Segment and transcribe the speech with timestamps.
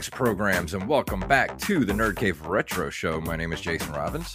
[0.00, 3.20] Greetings, programs, and welcome back to the Nerd Cave Retro Show.
[3.20, 4.34] My name is Jason Robbins.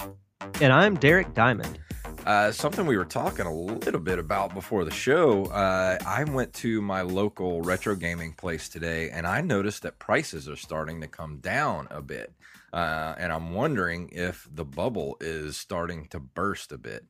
[0.62, 1.80] And I'm Derek Diamond.
[2.24, 5.46] Uh, something we were talking a little bit about before the show.
[5.46, 10.48] Uh, I went to my local retro gaming place today, and I noticed that prices
[10.48, 12.32] are starting to come down a bit.
[12.72, 17.08] Uh, and I'm wondering if the bubble is starting to burst a bit.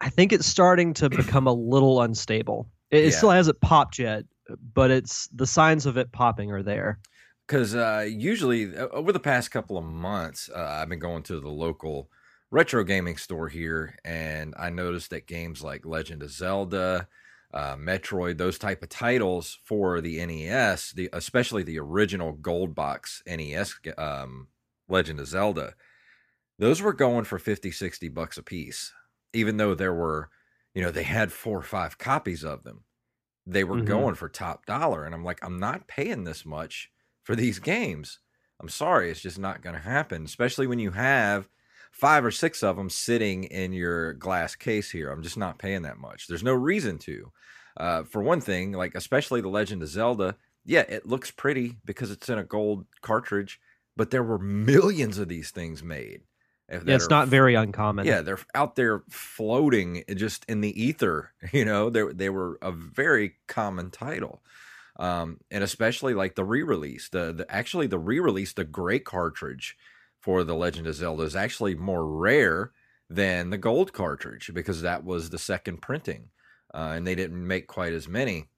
[0.00, 2.66] I think it's starting to become a little unstable.
[2.90, 4.24] It, it still hasn't popped yet,
[4.74, 7.00] but it's the signs of it popping are there.
[7.46, 11.40] Because uh, usually, uh, over the past couple of months, uh, I've been going to
[11.40, 12.10] the local
[12.50, 17.08] retro gaming store here, and I noticed that games like Legend of Zelda,
[17.52, 23.22] uh, Metroid, those type of titles for the NES, the especially the original gold box
[23.26, 24.48] NES um,
[24.88, 25.74] Legend of Zelda,
[26.58, 28.92] those were going for 50, 60 bucks a piece,
[29.32, 30.30] even though there were,
[30.74, 32.84] you know, they had four or five copies of them.
[33.46, 33.80] They were Mhm.
[33.80, 36.90] going for top dollar, and I'm like, I'm not paying this much
[37.22, 38.20] for these games.
[38.60, 41.48] I'm sorry, it's just not going to happen, especially when you have
[41.92, 45.10] five or six of them sitting in your glass case here.
[45.10, 46.26] I'm just not paying that much.
[46.26, 47.32] There's no reason to.
[47.76, 52.10] Uh, for one thing, like especially the Legend of Zelda, yeah, it looks pretty because
[52.10, 53.60] it's in a gold cartridge,
[53.96, 56.22] but there were millions of these things made.
[56.70, 58.06] Yeah, it's not very uncommon.
[58.06, 61.32] yeah, they're out there floating just in the ether.
[61.52, 64.42] You know, they they were a very common title,
[64.98, 67.08] um, and especially like the re-release.
[67.08, 69.76] The, the actually the re-release, the gray cartridge
[70.20, 72.72] for the Legend of Zelda is actually more rare
[73.08, 76.28] than the gold cartridge because that was the second printing,
[76.72, 78.48] uh, and they didn't make quite as many.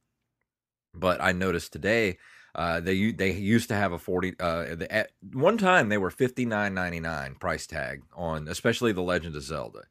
[0.94, 2.18] But I noticed today
[2.54, 4.34] uh, they they used to have a forty.
[4.38, 8.92] Uh, the, at one time they were fifty nine ninety nine price tag on, especially
[8.92, 9.82] the Legend of Zelda.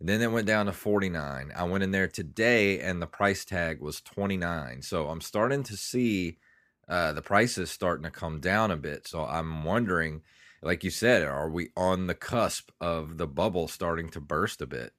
[0.00, 1.52] And then it went down to forty nine.
[1.56, 4.82] I went in there today, and the price tag was twenty nine.
[4.82, 6.38] So I'm starting to see
[6.88, 9.08] uh, the prices starting to come down a bit.
[9.08, 10.22] So I'm wondering,
[10.62, 14.66] like you said, are we on the cusp of the bubble starting to burst a
[14.66, 14.92] bit?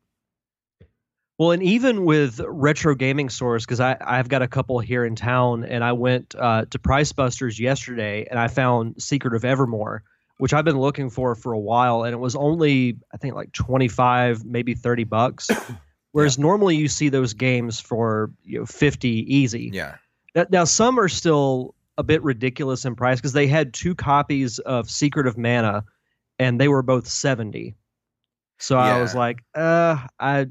[1.38, 5.16] Well, and even with retro gaming stores, because I I've got a couple here in
[5.16, 10.04] town, and I went uh, to Price Busters yesterday, and I found Secret of Evermore,
[10.38, 13.52] which I've been looking for for a while, and it was only I think like
[13.52, 15.50] twenty five, maybe thirty bucks.
[16.14, 19.72] Whereas normally you see those games for you know fifty easy.
[19.74, 19.96] Yeah.
[20.36, 24.60] Now, now some are still a bit ridiculous in price because they had two copies
[24.60, 25.84] of Secret of Mana,
[26.40, 27.76] and they were both seventy.
[28.58, 30.48] So I was like, uh, I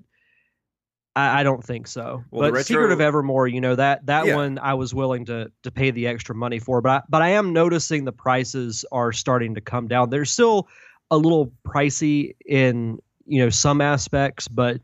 [1.17, 2.25] I, I don't think so.
[2.31, 4.37] Well, the but Secret of Evermore, you know that that Yeah.
[4.37, 7.29] one I was willing to to pay the extra money for, but I, but I
[7.31, 10.11] am noticing the prices are starting to come down.
[10.11, 10.69] They're still
[11.11, 14.81] a little pricey in you know some aspects, but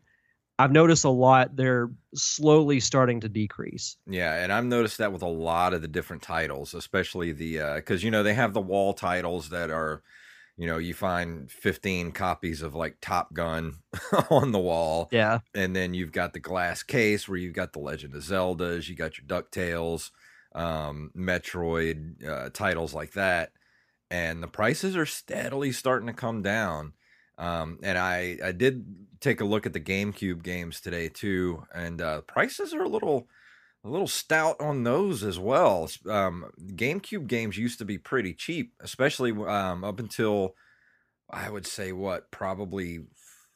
[0.58, 3.96] I've noticed a lot they're slowly starting to decrease.
[4.06, 7.74] Yeah, and I've noticed that with a lot of the different titles, especially the uh,
[7.76, 10.02] because you know they have the wall titles that are,
[10.56, 13.80] you know, you find fifteen copies of like Top Gun
[14.30, 17.78] on the wall, Yeah, and then you've got the glass case where you've got the
[17.80, 20.10] Legend of Zeldas, you got your Ducktales,
[20.54, 23.52] um, Metroid uh, titles like that,
[24.10, 26.94] and the prices are steadily starting to come down.
[27.38, 28.84] Um, and I I did
[29.20, 33.28] take a look at the GameCube games today too, and uh, prices are a little
[33.84, 35.88] a little stout on those as well.
[36.08, 40.54] Um, GameCube games used to be pretty cheap, especially um, up until
[41.30, 43.00] I would say what probably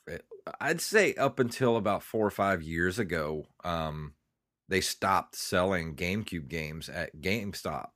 [0.08, 0.18] eh,
[0.60, 4.14] I'd say up until about four or five years ago, um,
[4.68, 7.88] they stopped selling GameCube games at GameStop.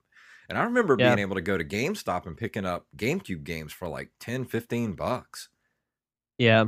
[0.51, 1.15] And I remember Yeah.
[1.15, 4.93] being able to go to GameStop and picking up GameCube games for like 10, 15
[4.95, 5.49] bucks.
[6.37, 6.65] yeah.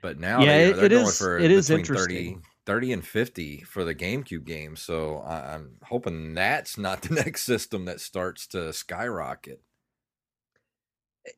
[0.00, 2.34] But now Yeah, they, it- they're it going is- for it is interesting.
[2.36, 2.38] 30,
[2.68, 4.82] 30 and 50 for the GameCube games.
[4.82, 9.62] So I'm hoping that's not the next system that starts to skyrocket.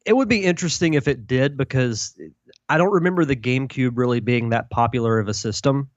[0.04, 2.18] It would be interesting if it did because
[2.68, 5.90] I don't remember the GameCube really being that popular of a system.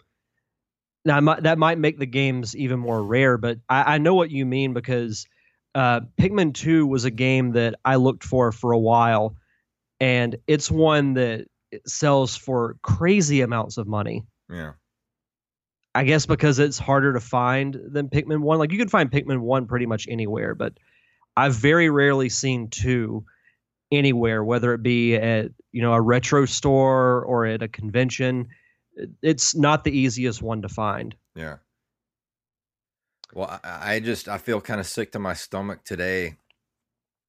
[1.03, 4.45] Now that might make the games even more rare, but I, I know what you
[4.45, 5.25] mean because
[5.73, 9.35] uh, Pikmin Two was a game that I looked for for a while,
[9.99, 11.47] and it's one that
[11.87, 14.23] sells for crazy amounts of money.
[14.49, 14.73] Yeah.
[15.95, 18.59] I guess because it's harder to find than Pikmin 1.
[18.59, 20.73] Like you can find Pikmin 1 pretty much anywhere, but
[21.37, 23.23] I've very rarely seen 2
[23.91, 28.47] anywhere, whether it be at, you know, a retro store or at a convention.
[29.21, 31.15] It's not the easiest one to find.
[31.35, 31.57] Yeah.
[33.33, 36.37] Well, I, I just I feel kind of sick to my stomach today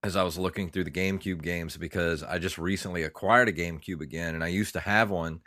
[0.03, 4.03] as I was looking through the GameCube games because I just recently acquired a GameCube
[4.03, 5.41] again, and I used to have one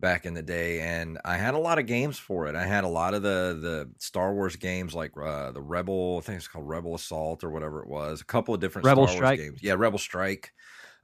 [0.00, 2.54] back in the day, and I had a lot of games for it.
[2.54, 6.26] I had a lot of the the Star Wars games, like uh, the Rebel, I
[6.26, 8.20] think it's called Rebel Assault or whatever it was.
[8.20, 9.38] A couple of different Rebel Star Strike.
[9.38, 9.62] Wars games.
[9.62, 10.52] Yeah, Rebel Strike.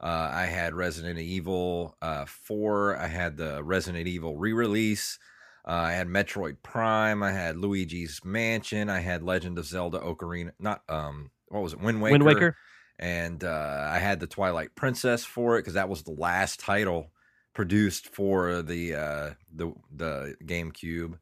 [0.01, 2.97] Uh, I had Resident Evil uh, 4.
[2.97, 5.19] I had the Resident Evil re release.
[5.63, 7.21] Uh, I had Metroid Prime.
[7.21, 8.89] I had Luigi's Mansion.
[8.89, 10.51] I had Legend of Zelda Ocarina.
[10.59, 11.79] Not, um, what was it?
[11.79, 12.13] Wind Waker.
[12.13, 12.57] Wind Waker?
[12.97, 17.11] And uh, I had the Twilight Princess for it because that was the last title
[17.53, 21.17] produced for the uh, the the GameCube.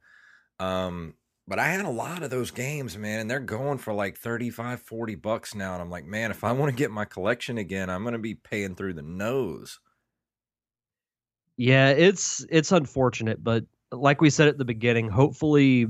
[0.60, 1.16] Um,
[1.48, 4.82] but I had a lot of those games, man, and they're going for like 35,
[4.82, 5.74] 40 bucks now.
[5.74, 8.20] And I'm like, man, if I want to get my collection again, I'm going to
[8.20, 9.80] be paying through the nose.
[11.58, 15.88] Yeah, it's it's unfortunate, but like we said at the beginning, hopefully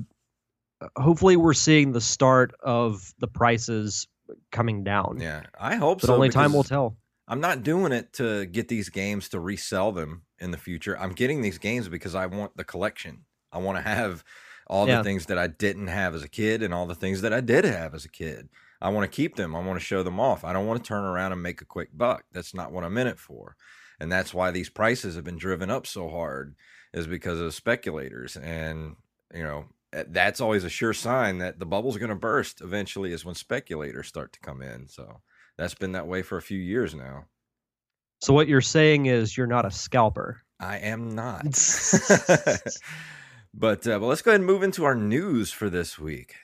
[0.97, 4.07] hopefully we're seeing the start of the prices
[4.51, 5.19] coming down.
[5.19, 6.15] Yeah, I hope But so.
[6.15, 6.97] only time will tell.
[7.29, 10.97] I'm not doing it to get these games to resell them in the future.
[10.99, 13.25] I'm getting these games because I want the collection.
[13.51, 14.23] I want to have
[14.67, 14.97] all Yeah.
[14.97, 17.41] the things that I didn't have as a kid and all the things that I
[17.41, 18.49] did have as a kid.
[18.81, 19.55] I want to keep them.
[19.55, 20.43] I want to show them off.
[20.43, 22.25] I don't want to turn around and make a quick buck.
[22.31, 23.55] That's not what I'm in it for.
[23.99, 26.55] And that's why these prices have been driven up so hard
[26.93, 28.95] is because of speculators and
[29.33, 33.25] you know that's always a sure sign that the bubble's going to burst eventually is
[33.25, 34.87] when speculators start to come in.
[34.87, 35.21] So
[35.59, 37.25] that's been that way for a few years now.
[38.21, 40.39] So what you're saying is you're not a scalper.
[40.57, 41.43] I am not.
[43.53, 46.35] but uh, but let's go ahead and move into our news for this week.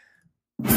[0.60, 0.68] The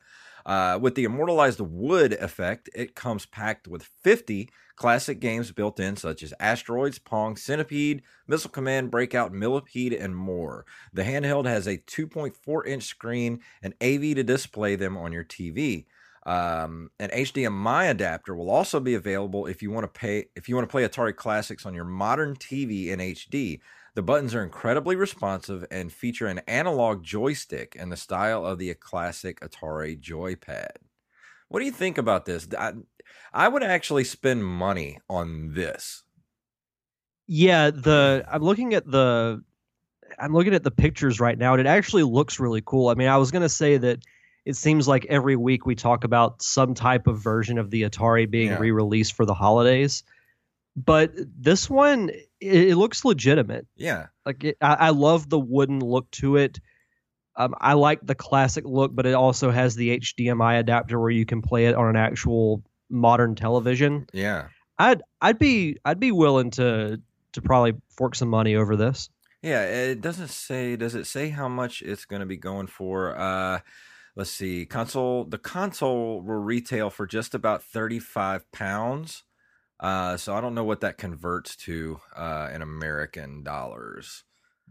[0.46, 5.96] Uh, with the immortalized wood effect, it comes packed with 50 classic games built in,
[5.96, 10.66] such as Asteroids, Pong, Centipede, Missile Command, Breakout, Millipede, and more.
[10.94, 15.86] The handheld has a 2.4 inch screen and AV to display them on your TV.
[16.30, 20.54] Um, an HDMI adapter will also be available if you want to pay if you
[20.54, 23.62] want to play Atari Classics on your modern TV in HD.
[23.96, 28.72] The buttons are incredibly responsive and feature an analog joystick in the style of the
[28.76, 30.68] classic Atari joypad.
[31.48, 32.48] What do you think about this?
[32.56, 32.74] I,
[33.34, 36.04] I would actually spend money on this.
[37.26, 39.44] Yeah, the I'm looking at the
[40.20, 42.90] I'm looking at the pictures right now, and it actually looks really cool.
[42.90, 44.04] I mean, I was gonna say that
[44.46, 48.30] it seems like every week we talk about some type of version of the Atari
[48.30, 48.60] being Yeah.
[48.60, 50.04] re-released for the holidays,
[50.76, 52.10] but this one
[52.42, 53.68] it, it looks legitimate.
[53.76, 54.08] Yeah.
[54.26, 56.60] Like it, I, I love the wooden look to it.
[57.36, 61.26] Um, I like the classic look, but it also has the HDMI adapter where you
[61.26, 64.08] can play it on an actual modern television.
[64.14, 64.48] Yeah.
[64.78, 67.02] I'd I'd be I'd be willing to
[67.34, 69.10] to probably fork some money over this.
[69.42, 70.76] Yeah, it doesn't say.
[70.76, 73.18] Does it say how much it's going to be going for?
[73.18, 73.60] Uh,
[74.16, 74.66] let's see.
[74.66, 75.26] Console.
[75.26, 79.24] The console will retail for just about thirty-five pounds.
[79.80, 84.26] Uh, so I don't know what that converts to uh, in American dollars.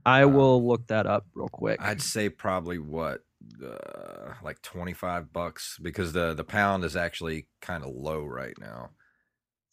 [0.04, 1.80] I Um, will look that up real quick.
[1.80, 3.22] I'd say probably what,
[3.64, 8.90] uh, like twenty-five bucks, because the the pound is actually kind of low right now.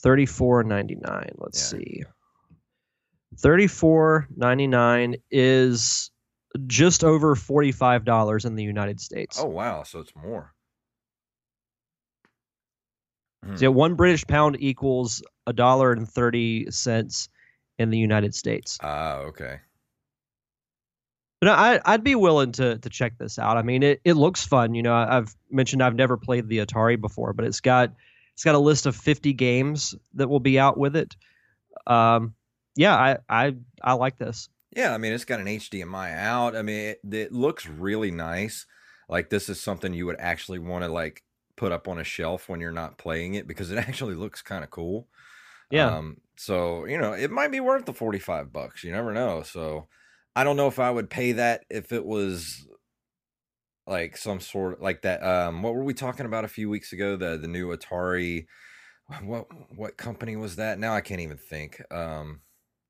[0.02, 1.32] Thirty four ninety nine.
[1.38, 1.80] Let's Yeah.
[1.80, 2.04] see.
[3.38, 6.12] Thirty four ninety nine is
[6.68, 9.40] just over forty five dollars in the United States.
[9.40, 10.54] Oh wow, so it's more.
[13.44, 13.56] Hmm.
[13.56, 17.30] So one British pound equals a dollar and thirty cents
[17.78, 18.78] in the United States.
[18.82, 19.60] Ah, okay.
[21.42, 23.58] But I, I'd be willing to to check this out.
[23.58, 24.74] I mean, it, it looks fun.
[24.74, 27.94] You know, I've mentioned I've never played the Atari before, but it's got
[28.34, 31.16] it's got a list of 50 games that will be out with it.
[31.88, 32.34] Um,
[32.76, 34.50] yeah, I I I like this.
[34.76, 36.56] Yeah, I mean, it's got an HDMI out.
[36.56, 38.66] I mean, it, it looks really nice.
[39.08, 41.24] Like this is something you would actually want to like
[41.56, 44.64] put up on a shelf when you're not playing it because it actually looks kind
[44.64, 45.08] of cool.
[45.72, 45.96] Yeah.
[45.96, 48.84] Um, so you know, it might be worth the forty five bucks.
[48.84, 49.44] You never know.
[49.44, 49.88] So
[50.36, 52.68] I don't know if I would pay that if it was
[53.88, 55.24] like some sort like that.
[55.24, 57.16] Um, what were we talking about a few weeks ago?
[57.16, 58.48] The the new Atari.
[59.22, 60.80] What what company was that?
[60.80, 61.82] Now I can't even think.
[61.94, 62.42] Um,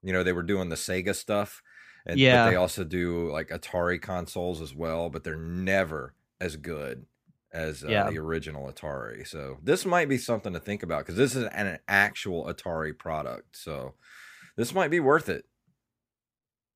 [0.02, 1.62] you know, they were doing the Sega stuff.
[2.06, 2.46] And Yeah.
[2.46, 7.06] but they also do like Atari consoles as well, but they're never as good
[7.52, 8.10] as uh, Yeah.
[8.10, 9.28] the original Atari.
[9.28, 12.98] So this might be something to think about because this is an, an actual Atari
[12.98, 13.58] product.
[13.58, 13.96] So
[14.58, 15.46] this might be worth it.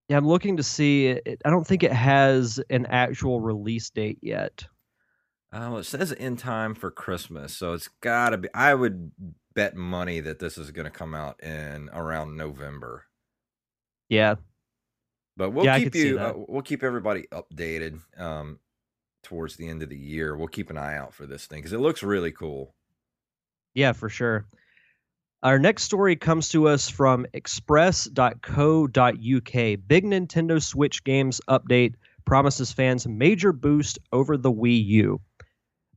[0.08, 1.08] Yeah, I'm looking to see.
[1.08, 4.66] It, I don't think it has an actual release date yet.
[5.54, 8.50] Uh, well, it says in time for Christmas, so it's got to be.
[8.56, 9.12] I would
[9.54, 13.06] bet money that this is going to come out in around November.
[14.10, 14.36] Yeah,
[15.40, 16.20] But we'll Yeah, keep you.
[16.20, 18.60] Uh, we'll keep everybody updated um,
[19.24, 20.36] towards the end of the year.
[20.36, 22.76] We'll keep an eye out for this thing because it looks really cool.
[23.74, 24.48] Yeah, for sure.
[25.42, 28.34] Our next story comes to us from express.co.uk.
[28.44, 31.94] Big Nintendo Switch games update
[32.26, 35.22] promises fans major boost over the Wii U.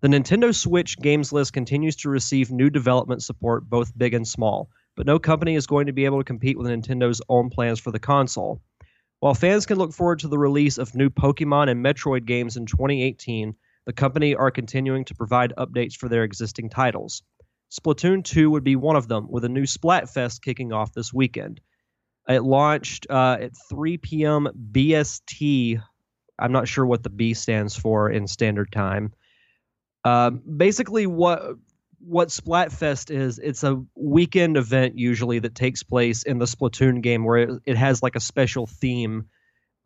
[0.03, 4.69] The Nintendo Switch games list continues to receive new development support, both big and small,
[4.97, 7.91] but no company is going to be able to compete with Nintendo's own plans for
[7.91, 8.63] the console.
[9.23, 12.67] While fans can look forward to the release of new Pokemon and Metroid games in
[12.67, 13.55] 2018,
[13.87, 17.23] the company are continuing to provide updates for their existing titles.
[17.71, 21.61] Splatoon 2 would be one of them, with a new Splatfest kicking off this weekend.
[22.29, 24.49] It launched uh, at 3 p.m.
[24.73, 25.81] BST.
[26.41, 29.13] I'm not sure what the B stands for in standard time.
[30.03, 31.59] Um, basically, what
[32.05, 37.25] what Splatfest is, it's a weekend event usually that takes place in the Splatoon game
[37.25, 39.27] where it, it has like a special theme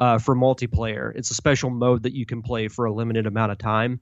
[0.00, 1.12] uh, for multiplayer.
[1.14, 4.00] It's a special mode that you can play for a limited amount of time.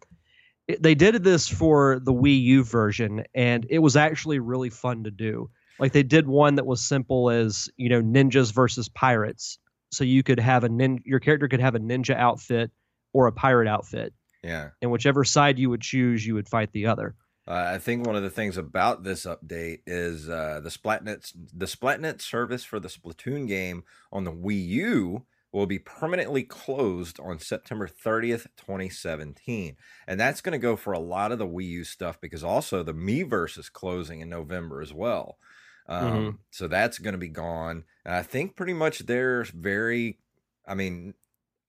[0.66, 5.04] It, they did this for the Wii U version, and it was actually really fun
[5.04, 5.50] to do.
[5.78, 9.58] Like they did one that was simple as you know ninjas versus pirates,
[9.90, 12.70] so you could have a nin- your character could have a ninja outfit
[13.12, 14.70] or a pirate outfit, Yeah.
[14.80, 17.14] and whichever side you would choose, you would fight the other.
[17.46, 21.66] Uh, I think one of the things about this update is uh, the Splatnet the
[21.66, 27.38] Splatnet service for the Splatoon game on the Wii U will be permanently closed on
[27.38, 29.76] September 30th, 2017.
[30.06, 32.82] And that's going to go for a lot of the Wii U stuff because also
[32.82, 35.38] the Miiverse is closing in November as well.
[35.86, 36.38] Um, Mhm.
[36.50, 37.84] So that's going to be gone.
[38.04, 40.18] And I think pretty much they're very,
[40.66, 41.14] I mean,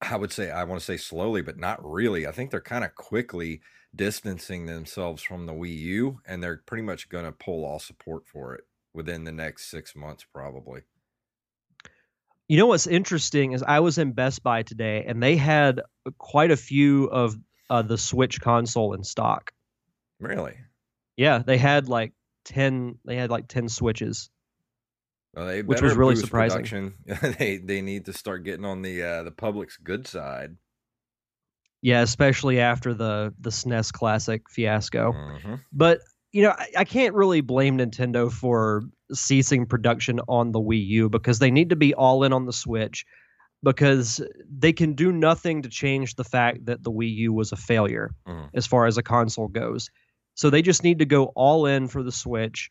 [0.10, 2.28] I would say, I want to say slowly, but not really.
[2.28, 3.62] I think they're kind of quickly
[3.96, 8.28] distancing themselves from the Wii U, and they're pretty much going to pull all support
[8.28, 10.82] for it within the next six months, probably.
[12.48, 15.82] You know what's interesting is I was in Best Buy today, and they had
[16.18, 17.36] quite a few of
[17.70, 19.52] uh, the Switch console in stock.
[20.20, 20.56] Really?
[21.18, 23.00] Yeah, they had like ten.
[23.06, 24.30] They had like ten Switches.
[25.36, 26.94] Well, Which was really surprising.
[27.40, 30.56] They they need to start getting on the uh, the public's good side.
[31.82, 35.12] Yeah, especially after the the SNES Classic fiasco.
[35.14, 35.62] Mhm.
[35.72, 36.00] But
[36.32, 41.10] you know, I, I can't really blame Nintendo for ceasing production on the Wii U
[41.10, 43.06] because they need to be all in on the Switch.
[43.64, 44.22] because
[44.60, 48.12] they can do nothing to change the fact that the Wii U was a failure
[48.28, 48.50] Mhm.
[48.54, 49.90] as far as a console goes.
[50.36, 52.70] So they just need to go all in for the Switch.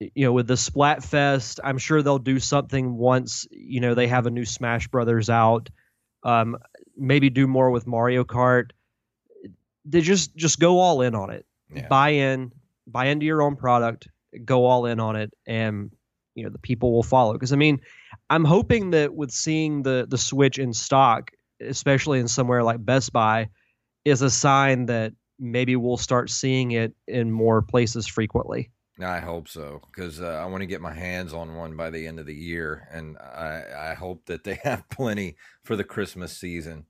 [0.00, 4.26] You know, with the Splatfest, I'm sure they'll do something once, you know, they have
[4.26, 5.68] a new Smash Brothers out.
[6.22, 6.56] Um,
[6.96, 8.70] maybe do more with Mario Kart.
[9.84, 11.46] They just just go all in on it.
[11.74, 11.86] Yeah.
[11.88, 12.52] Buy in,
[12.86, 14.08] buy into your own product,
[14.44, 15.90] go all in on it, and
[16.34, 17.32] you know the people will follow.
[17.32, 17.80] Because I mean,
[18.28, 21.30] I'm hoping that with seeing the the Switch in stock,
[21.60, 23.48] especially in somewhere like Best Buy,
[24.04, 28.70] is a sign that maybe we'll start seeing it in more places frequently.
[29.04, 32.06] I hope so because uh, I want to get my hands on one by the
[32.06, 36.36] end of the year, and I, I hope that they have plenty for the Christmas
[36.36, 36.86] season.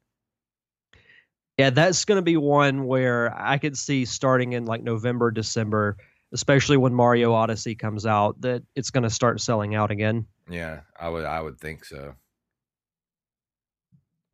[1.58, 5.98] Yeah, that's going to be one where I could see starting in like November, December,
[6.32, 10.26] especially when Mario Odyssey comes out, that it's going to start selling out again.
[10.48, 12.14] Yeah, I would I would think so.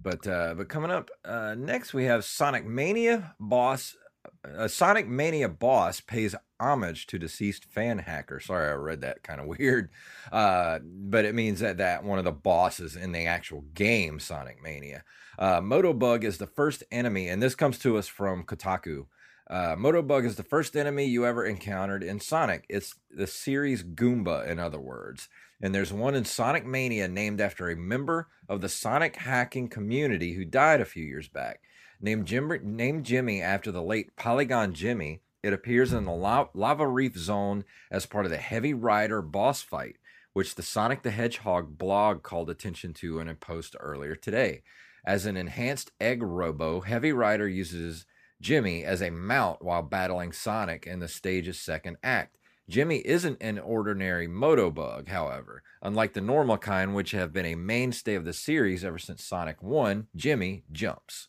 [0.00, 3.97] But uh, but coming up uh, next, we have Sonic Mania boss.
[4.45, 8.40] Uh, Sonic Mania boss pays homage to deceased fan hacker.
[8.40, 9.90] Sorry, I read that kind of weird,
[10.33, 14.62] uh, but it means that that one of the bosses in the actual game Sonic
[14.62, 15.04] Mania.
[15.38, 19.06] Uh, Motobug is the first enemy, and this comes to us from Kotaku.
[19.49, 22.64] Uh, Motobug is the first enemy you ever encountered in Sonic.
[22.68, 25.28] It's the series Goomba, in other words.
[25.61, 30.35] And there's one in Sonic Mania named after a member of the Sonic hacking community
[30.35, 31.61] who died a few years back.
[32.00, 36.87] Named, Jim, named Jimmy after the late Polygon Jimmy, it appears in the La- Lava
[36.87, 39.97] Reef Zone as part of the Heavy Rider boss fight,
[40.33, 44.62] which the Sonic the Hedgehog blog called attention to in a post earlier today.
[45.07, 48.07] As an enhanced egg robo, Heavy Rider uses
[48.41, 52.37] Jimmy as a mount while battling Sonic in the stage's second act.
[52.69, 55.62] Jimmy isn't an ordinary moto bug, however.
[55.81, 59.62] Unlike the normal kind, which have been a mainstay of the series ever since Sonic
[59.62, 61.29] 1, Jimmy jumps.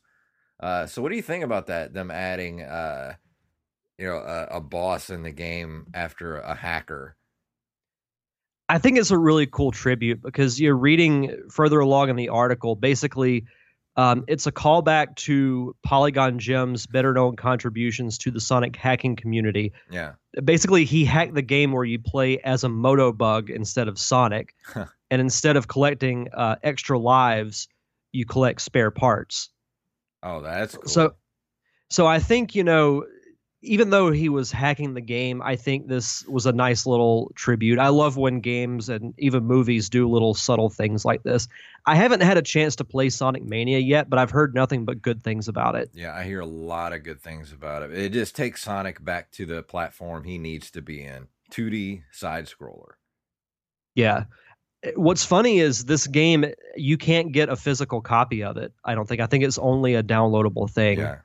[0.60, 1.94] Uh, so, what do you think about that?
[1.94, 3.16] Them adding, uh,
[3.98, 7.16] you know, a, a boss in the game after a hacker.
[8.70, 12.76] I think it's a really cool tribute because you're reading further along in the article.
[12.76, 13.46] Basically,
[13.96, 19.74] um, it's a callback to Polygon Jim's better known contributions to the Sonic hacking community.
[19.90, 20.14] Yeah.
[20.44, 24.54] Basically, he hacked the game where you play as a Moto Bug instead of Sonic.
[24.76, 27.68] and instead of collecting uh, extra lives,
[28.12, 29.50] you collect spare parts.
[30.24, 30.88] Oh, that's cool.
[30.88, 31.16] So,
[31.90, 33.06] so I think you know,
[33.62, 37.80] even though he was hacking the game, I think this was a nice little tribute.
[37.80, 41.48] I love when games and even movies do little subtle things like this.
[41.86, 45.02] I haven't had a chance to play Sonic Mania yet, but I've heard nothing but
[45.02, 45.90] good things about it.
[45.94, 47.98] Yeah, I hear a lot of good things about it.
[47.98, 52.46] It just takes Sonic back to the platform he needs to be in 2D side
[52.48, 52.94] scroller.
[53.96, 54.26] Yeah.
[54.96, 58.74] What's funny is this game, you can't get a physical copy of it.
[58.86, 59.22] I don't think.
[59.22, 61.00] I think it's only a downloadable thing.
[61.00, 61.18] Yeah.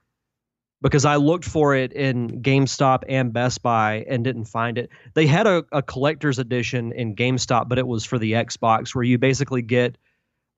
[0.80, 4.90] because I looked for it in GameStop and Best Buy and didn't find it.
[5.14, 9.04] They had a, a collector's edition in GameStop, but it was for the Xbox, where
[9.04, 9.96] you basically get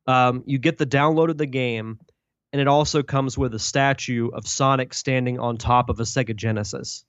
[0.07, 1.99] um, you get the download of the game,
[2.53, 6.35] and it also comes with a statue of Sonic standing on top of a Sega
[6.37, 7.05] Genesis.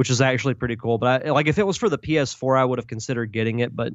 [0.00, 0.96] Which is actually pretty cool.
[0.96, 3.76] But I, like, if it was for the PS4, I would have considered getting it,
[3.76, 3.92] but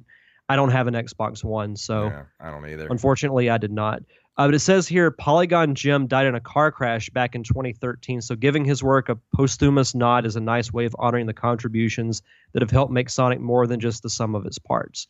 [0.47, 2.09] I don't have an Xbox One, so.
[2.09, 2.85] yeah, I don't either.
[2.91, 4.03] Unfortunately, I did not.
[4.37, 8.21] Uh, but it says here Polygon Jim died in a car crash back in 2013.
[8.21, 12.21] So giving his work a posthumous nod is a nice way of honoring the contributions
[12.53, 15.07] that have helped make Sonic more than just the sum of its parts.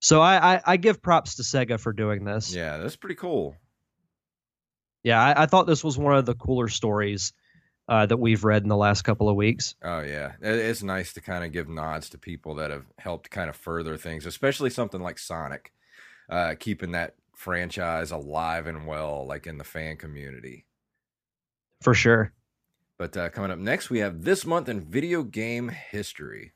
[0.00, 2.54] So I, I, I give props to Sega for doing this.
[2.54, 3.56] Yeah, that's pretty cool.
[5.02, 7.32] Yeah, I, I thought this was one of the cooler stories
[7.88, 9.74] uh, that we've read in the last couple of weeks.
[9.82, 13.50] Oh yeah, it's nice to kind of give nods to people that have helped kind
[13.50, 15.72] of further things, especially something like Sonic,
[16.28, 20.64] uh, keeping that franchise alive and well, like in the fan community.
[21.82, 22.32] For sure.
[22.96, 26.52] But uh, coming up next, we have this month in video game history.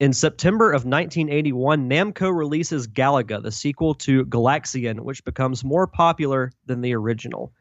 [0.00, 6.50] In September of 1981, Namco releases Galaga, the sequel to Galaxian, which becomes more popular
[6.66, 7.52] than the original.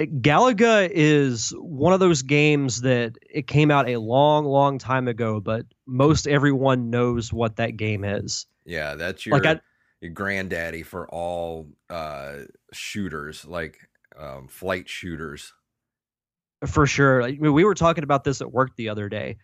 [0.00, 5.40] Galaga is one of those games that it came out a long, long time ago,
[5.40, 8.46] but most everyone knows what that game is.
[8.64, 9.60] Yeah, that's your Like I-
[10.00, 12.40] your granddaddy for all uh,
[12.72, 13.78] shooters, like
[14.18, 15.52] um, flight shooters.
[16.66, 17.22] For sure.
[17.22, 19.36] I mean, we were talking about this at work the other day.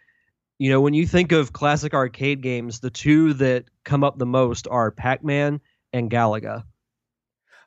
[0.59, 4.27] You know, when you think of classic arcade games, the two that come up the
[4.27, 5.61] most are Pac Man
[5.93, 6.65] and Galaga.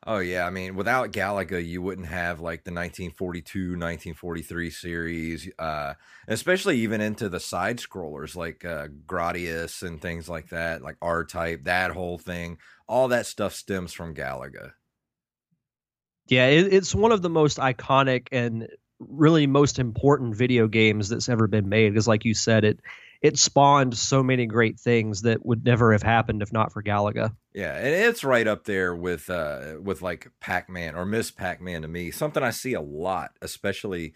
[0.06, 5.94] Oh yeah, I mean, without Galaga, you wouldn't have like the 1942, 1943 series, uh,
[6.28, 11.24] especially even into the side scrollers like uh, Gradius and things like that, like R
[11.24, 11.64] Type.
[11.64, 14.72] That whole thing, all that stuff stems from Galaga.
[16.26, 21.30] Yeah, it, it's one of the most iconic and really most important video games that's
[21.30, 21.90] ever been made.
[21.90, 22.80] Because, like you said, it
[23.24, 27.34] it spawned so many great things that would never have happened if not for Galaga.
[27.54, 31.88] Yeah, and it's right up there with uh with like Pac-Man or Miss Pac-Man to
[31.88, 32.10] me.
[32.10, 34.12] Something I see a lot, especially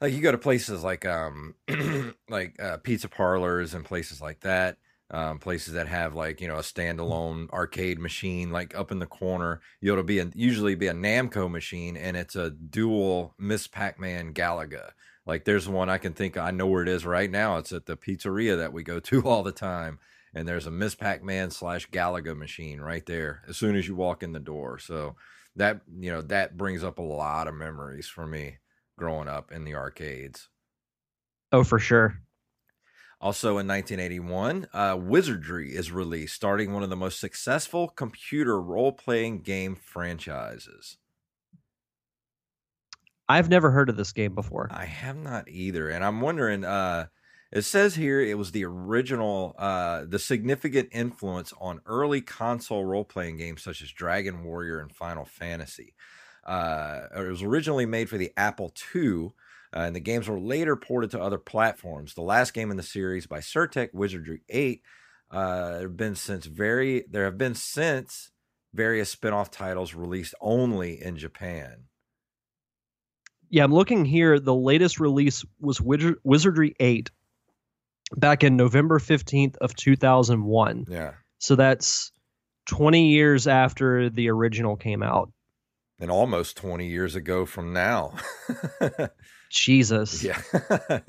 [0.00, 1.56] like you go to places like um
[2.30, 4.78] like uh, pizza parlors and places like that
[5.10, 9.06] um, places that have like you know a standalone arcade machine like up in the
[9.06, 14.34] corner it'll be a, usually be a namco machine and it's a dual miss pac-man
[14.34, 14.90] galaga
[15.28, 17.86] like there's one i can think i know where it is right now it's at
[17.86, 20.00] the pizzeria that we go to all the time
[20.34, 24.24] and there's a miss pac-man slash galaga machine right there as soon as you walk
[24.24, 25.14] in the door so
[25.54, 28.58] that you know that brings up a lot of memories for me
[28.98, 30.48] growing up in the arcades
[31.50, 32.20] Oh, for sure.
[33.20, 38.92] Also in 1981, uh, Wizardry is released, starting one of the most successful computer role
[38.92, 40.98] playing game franchises.
[43.28, 44.68] I've never heard of this game before.
[44.70, 45.88] I have not either.
[45.90, 47.06] And I'm wondering, uh,
[47.52, 53.04] it says here it was the original, uh, the significant influence on early console role
[53.04, 55.94] playing games such as Dragon Warrior and Final Fantasy.
[56.44, 59.32] Uh, it was originally made for the Apple II
[59.74, 62.14] uh, and the games were later ported to other platforms.
[62.14, 64.82] The last game in the series by Sir-Tech Wizardry 8
[65.30, 68.30] uh, there have been since very there have been since
[68.72, 71.87] various spin-off titles released only in Japan.
[73.50, 74.38] Yeah, I'm looking here.
[74.38, 77.10] The latest release was Wizard- Wizardry 8
[78.16, 80.86] back in November 15th of 2001.
[80.88, 81.12] Yeah.
[81.38, 82.12] So that's
[82.68, 85.30] 20 years after the original came out.
[86.00, 88.14] And almost 20 years ago from now.
[89.50, 90.22] Jesus.
[90.22, 90.40] Yeah.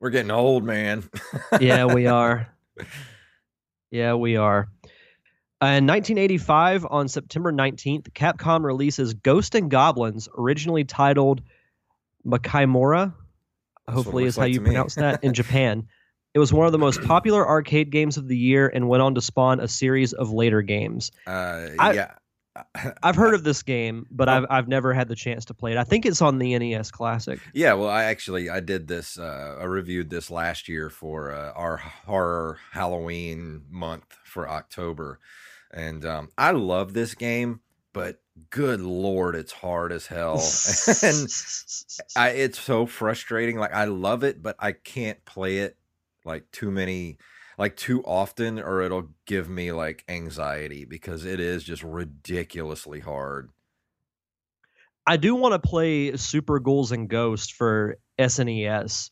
[0.00, 1.08] We're getting old, man.
[1.60, 2.48] yeah, we are.
[3.90, 4.68] Yeah, we are.
[5.62, 11.42] Uh, in 1985, on September 19th, Capcom releases Ghost and Goblins, originally titled
[12.26, 13.12] Makaimura.
[13.88, 15.86] Hopefully, is how like you pronounce that in Japan.
[16.32, 19.14] It was one of the most popular arcade games of the year and went on
[19.16, 21.10] to spawn a series of later games.
[21.26, 22.12] Uh, I- yeah.
[23.02, 25.78] I've heard of this game, but I've I've never had the chance to play it.
[25.78, 27.38] I think it's on the NES Classic.
[27.54, 29.18] Yeah, well, I actually I did this.
[29.18, 35.20] Uh, I reviewed this last year for uh, our horror Halloween month for October,
[35.72, 37.60] and um, I love this game.
[37.92, 40.34] But good lord, it's hard as hell,
[41.02, 41.28] and
[42.16, 43.58] I, it's so frustrating.
[43.58, 45.76] Like I love it, but I can't play it
[46.24, 47.18] like too many,
[47.58, 53.50] like too often, or it'll give me like anxiety because it is just ridiculously hard.
[55.06, 59.10] I do want to play Super Ghouls and Ghosts for SNES.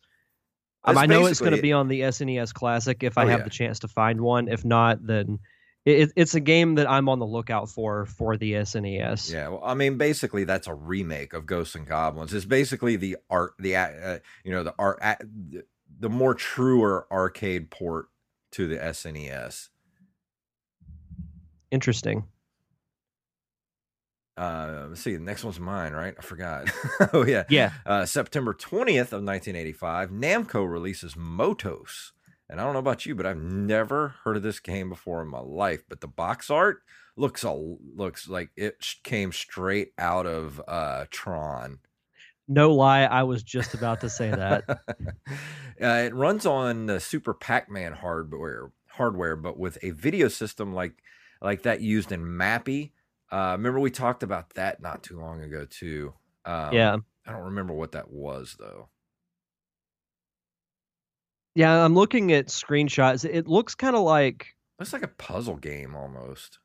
[0.85, 3.41] Um, I know it's going to be on the SNES Classic if I Oh, have
[3.41, 3.45] yeah.
[3.45, 4.49] the chance to find one.
[4.49, 5.41] If not, then
[5.89, 9.33] it, it's a game that I'm on the lookout for for the SNES.
[9.33, 12.35] Yeah, well, I mean, basically, that's a remake of Ghosts and Goblins.
[12.35, 15.17] It's basically the art, the uh, you know, the art, uh,
[15.99, 18.09] the, more truer arcade port
[18.53, 19.69] to the SNES.
[21.71, 22.25] Interesting.
[24.37, 26.15] Uh, let's see, the next one's mine, right?
[26.17, 26.71] I forgot.
[27.13, 27.73] oh yeah, Yeah.
[27.85, 32.13] Uh, September twentieth of nineteen eighty-five, Namco releases Motos,
[32.51, 35.29] and I don't know about you, but I've never heard of this game before in
[35.29, 35.83] my life.
[35.89, 36.83] But the box art
[37.17, 41.79] looks a looks like it came straight out of uh, Tron.
[42.47, 44.65] No lie, I was just about to say that.
[44.69, 45.27] uh,
[45.79, 51.03] it runs on the Super Pac-Man hardware, hardware, but with a video system like
[51.43, 52.93] like that used in Mappy.
[53.31, 56.15] Uh, remember we talked about that not too long ago too.
[56.47, 56.97] Um, yeah.
[57.27, 58.89] I don't remember what that was though.
[61.59, 63.25] Yeah, I'm looking at screenshots.
[63.29, 66.61] It looks kind of like Looks like a puzzle game almost.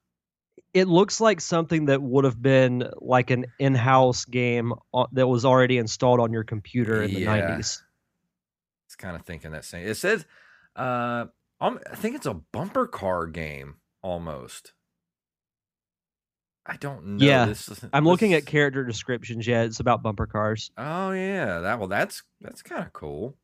[0.76, 4.72] it looks like something that would have been like an in-house game
[5.14, 7.58] that was already installed on your computer in the Yeah.
[7.58, 7.82] 90s.
[8.86, 9.88] It's kind of thinking that same.
[9.88, 10.28] It says,
[10.76, 11.26] uh,
[11.60, 14.74] um, I think it's a bumper car game almost.
[16.68, 17.26] I don't know.
[17.26, 19.48] Yeah, this is- I'm looking at character descriptions.
[19.48, 20.70] Yeah, it's about bumper cars.
[20.78, 23.36] Oh yeah, that well, that's that's kind of cool.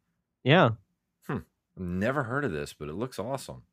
[0.44, 0.70] Yeah.
[1.80, 3.64] Never heard of this, but it looks awesome.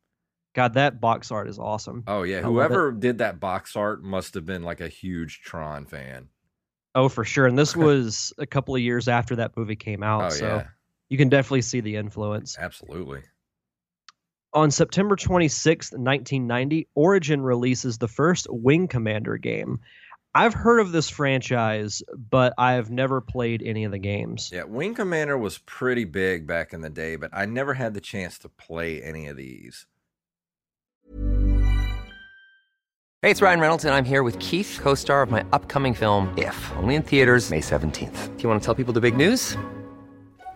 [0.53, 2.03] God, that box art is awesome.
[2.07, 5.85] Oh yeah, I whoever did that box art must have been like a huge Tron
[5.85, 6.29] fan.
[6.95, 7.45] Oh, for sure.
[7.45, 10.23] And this was a couple of years after that movie came out.
[10.23, 10.67] Oh so yeah,
[11.09, 12.57] you can definitely see the influence.
[12.59, 13.21] absolutely.
[14.53, 19.81] On September 26th, 1990, Origin releases the first Wing Commander game.
[20.37, 24.51] I've heard of this franchise, but I have never played any of the games.
[24.53, 27.99] Yeah, Wing Commander was pretty big back in the day, but I never had the
[27.99, 29.87] chance to play any of these.
[33.23, 36.31] Hey, it's Ryan Reynolds, and I'm here with Keith, co star of my upcoming film,
[36.37, 38.37] If, only in theaters, May 17th.
[38.37, 39.57] Do you want to tell people the big news?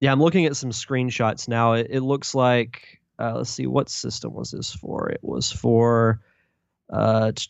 [0.00, 1.74] Yeah, I'm looking at some screenshots now.
[1.74, 5.08] It, it looks like, uh, let's see, what system was this for?
[5.08, 6.20] It was for,
[6.92, 7.46] uh, it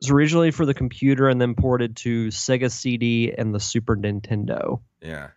[0.00, 4.80] was originally for the computer and then ported to Sega CD and the Super Nintendo.
[5.00, 5.28] Yeah.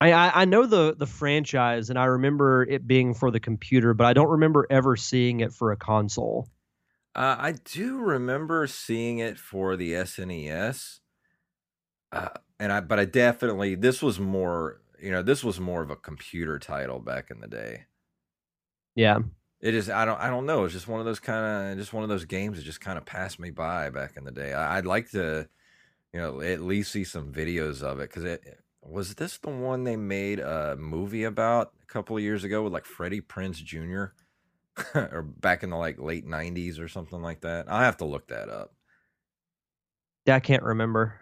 [0.00, 3.92] I, I, I know the the franchise and I remember it being for the computer,
[3.92, 6.48] but I don't remember ever seeing it for a console.
[7.14, 11.00] Uh, I do remember seeing it for the SNES.
[12.12, 12.28] Uh,
[12.60, 15.96] and I, but I definitely, this was more, you know, this was more of a
[15.96, 17.86] computer title back in the day.
[18.94, 19.20] Yeah.
[19.62, 20.64] It is, I don't, I don't know.
[20.64, 22.98] It's just one of those kind of, just one of those games that just kind
[22.98, 24.52] of passed me by back in the day.
[24.52, 25.48] I, I'd like to,
[26.12, 28.42] you know, at least see some videos of it because it
[28.82, 32.72] was this the one they made a movie about a couple of years ago with
[32.72, 34.12] like Freddie Prinze Jr.
[34.94, 37.70] or back in the like late '90s or something like that.
[37.70, 38.74] I have to look that up.
[40.26, 41.20] Yeah, I can't remember.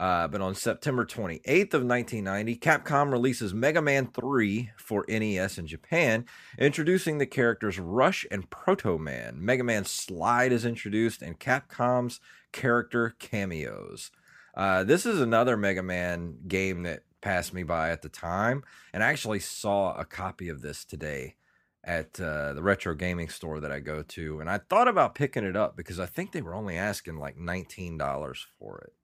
[0.00, 5.66] Uh, but on September 28th of 1990, Capcom releases Mega Man 3 for NES in
[5.66, 6.24] Japan,
[6.58, 9.44] introducing the characters Rush and Proto Man.
[9.44, 12.18] Mega Man Slide is introduced, and Capcom's
[12.50, 14.10] character cameos.
[14.54, 19.04] Uh, this is another Mega Man game that passed me by at the time, and
[19.04, 21.34] I actually saw a copy of this today
[21.84, 25.44] at uh, the retro gaming store that I go to, and I thought about picking
[25.44, 28.94] it up because I think they were only asking like $19 for it.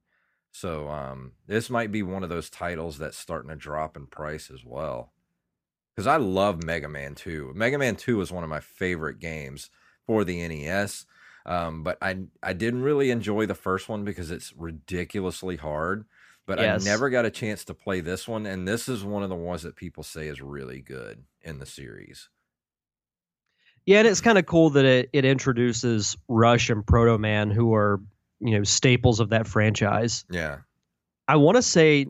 [0.59, 4.49] So um, this might be one of those titles that's starting to drop in price
[4.51, 5.13] as well.
[5.95, 7.53] Because I love Mega Man 2.
[7.55, 9.69] Mega Man 2 is one of my favorite games
[10.07, 11.05] for the NES.
[11.45, 16.05] Um, but I I didn't really enjoy the first one because it's ridiculously hard.
[16.47, 16.81] But Yes.
[16.81, 19.35] I never got a chance to play this one, and this is one of the
[19.35, 22.29] ones that people say is really good in the series.
[23.85, 27.73] Yeah, and it's kind of cool that it, it introduces Rush and Proto Man, who
[27.73, 28.01] are
[28.39, 30.25] you know staples of that franchise.
[30.29, 30.57] Yeah.
[31.27, 32.05] I want to say,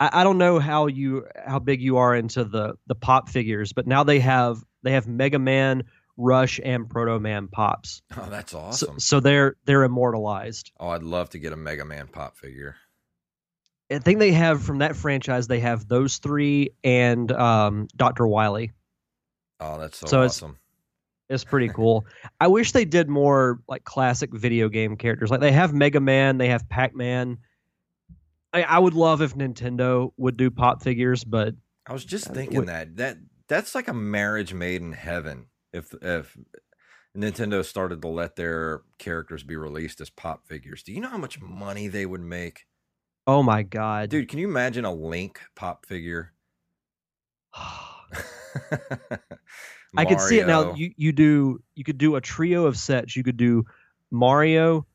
[0.00, 3.72] I, I don't know how you how big you are into the the pop figures,
[3.72, 5.84] but now they have they have Mega Man,
[6.16, 8.02] Rush, and Proto Man pops.
[8.16, 8.98] Oh, that's awesome.
[8.98, 10.72] so they're they're immortalized.
[10.80, 12.76] oh, I'd love to get a Mega Man pop figure.
[13.90, 18.72] I think they have from that franchise they have those three and um, Doctor Wily.
[19.60, 20.58] Oh, that's so, So awesome.
[21.28, 22.06] It's pretty cool.
[22.40, 25.30] I wish they did more like classic video game characters.
[25.30, 27.38] Like they have Mega Man, they have Pac Man.
[28.52, 31.54] I, I would love if Nintendo would do pop figures, but
[31.86, 35.48] I was just thinking that that that's like a marriage made in heaven.
[35.72, 36.36] If if
[37.16, 41.18] Nintendo started to let their characters be released as pop figures, do you know how
[41.18, 42.66] much money they would make?
[43.26, 46.32] oh my god, Dude, can you imagine a Link pop figure?
[49.96, 50.74] I could see it now.
[50.74, 53.16] You you do you could do a trio of sets.
[53.16, 53.66] You could do
[54.10, 54.86] Mario,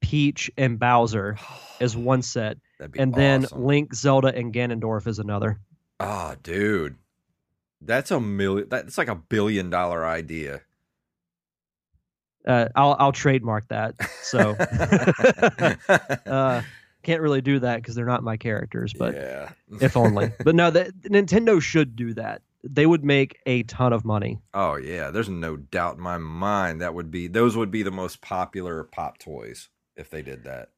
[0.00, 1.38] Peach, and Bowser
[1.80, 3.46] as one set, That'd be and then.
[3.52, 5.58] Link, Zelda, and Ganondorf as another.
[5.98, 6.96] Oh, dude.
[7.82, 10.60] That's a million that's like a billion dollar idea.
[12.46, 13.94] Uh, I'll I'll trademark that.
[14.22, 14.50] So
[16.30, 16.62] uh,
[17.02, 19.50] can't really do that because they're not my characters, but yeah.
[19.80, 20.32] if only.
[20.44, 22.42] But no, the, Nintendo should do that.
[22.62, 24.40] They would make a ton of money.
[24.52, 27.90] Oh yeah, there's no doubt in my mind that would be those would be the
[27.90, 30.70] most popular pop toys if they did that.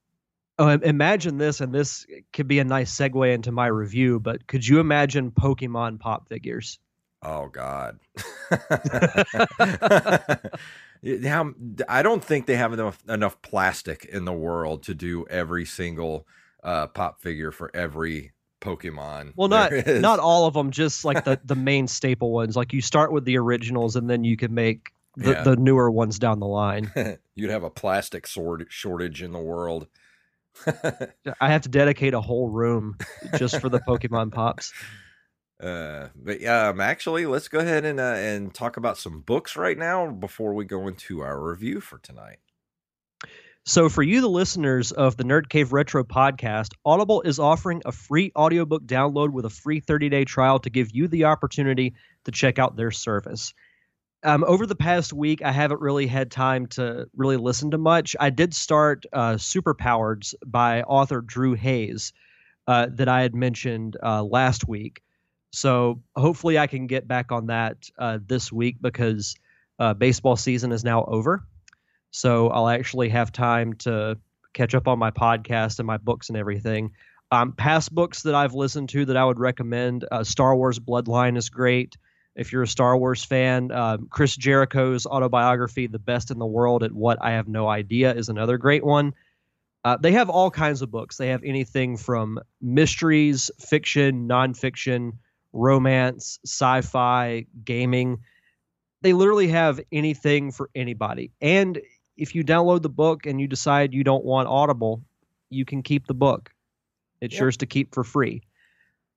[0.59, 4.21] Oh, imagine this, and this could be a nice segue into my review.
[4.21, 6.79] But could you imagine Pokemon pop figures?
[7.23, 7.99] Oh God.
[11.25, 11.53] How
[11.89, 16.27] I don't think they have enough enough plastic in the world to do every single
[16.63, 19.33] uh, pop figure for every Pokemon.
[19.37, 22.57] Well, not not all of them, just like the the main staple ones.
[22.57, 25.43] Like you start with the originals, and then you can make the, yeah.
[25.43, 26.91] the newer ones down the line.
[27.35, 29.89] You'd have a plastic sword shortage in the world.
[31.41, 32.97] I have to dedicate a whole room
[33.37, 34.73] just for the Pokemon pops.
[35.63, 39.79] Uh, but um, actually, let's go ahead and uh, and talk about some books right
[39.79, 42.39] now before we go into our review for tonight.
[43.65, 47.93] So, for you, the listeners of the Nerd Cave Retro podcast, Audible is offering a
[47.93, 51.95] free audiobook download with a free 30 day trial to give you the opportunity
[52.25, 53.55] to check out their service.
[54.25, 58.17] Um, over the past week, I haven't really had time to really listen to much.
[58.19, 62.13] I did start uh, Super Powereds by author Drew Hayes
[62.67, 65.03] uh, that I had mentioned uh, last week.
[65.53, 69.37] So hopefully I can get back on that uh, this week because
[69.79, 71.45] uh, baseball season is now over.
[72.13, 74.19] So I'll actually have time to
[74.53, 76.93] catch up on my podcast and my books and everything.
[77.31, 81.39] Um, past books that I've listened to that I would recommend uh, Star Wars Bloodline
[81.39, 81.97] is great.
[82.37, 86.83] If you're a Star Wars fan, um, Chris Jericho's autobiography, The Best in the World
[86.83, 89.15] at What I Have No Idea, is another great one.
[89.85, 91.17] Uh, they have all kinds of books.
[91.17, 95.13] They have anything from mysteries, fiction, nonfiction,
[95.53, 98.19] romance, sci fi, gaming.
[99.01, 101.33] They literally have anything for anybody.
[101.41, 101.81] And
[102.17, 105.03] if you download the book and you decide you don't want Audible,
[105.51, 106.53] you can keep the book.
[107.21, 107.41] It's yep.
[107.41, 108.43] yours to keep for free.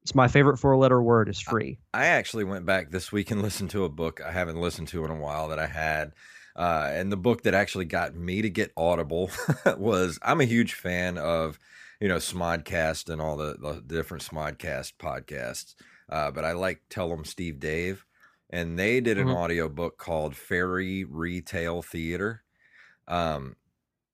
[0.03, 1.79] It's my favorite four letter word is free.
[1.93, 5.03] I actually went back this week and listened to a book I haven't listened to
[5.03, 6.11] in a while that I had.
[6.55, 9.31] Uh, and the book that actually got me to get Audible
[9.77, 11.59] was I'm a huge fan of,
[11.99, 15.73] you know, Smodcast and all the, the different Smodcast podcasts.
[16.07, 18.05] Uh, but I like Tell 'em Steve Dave,
[18.51, 19.37] and they did an mm-hmm.
[19.37, 22.43] audio book called Fairy Retail Theater.
[23.07, 23.55] Um,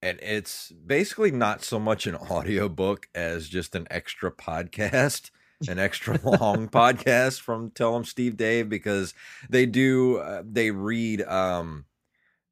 [0.02, 5.30] and it's basically not so much an audiobook as just an extra podcast
[5.70, 9.14] an extra long podcast from tell them Steve Dave because
[9.50, 11.86] they do uh, they read um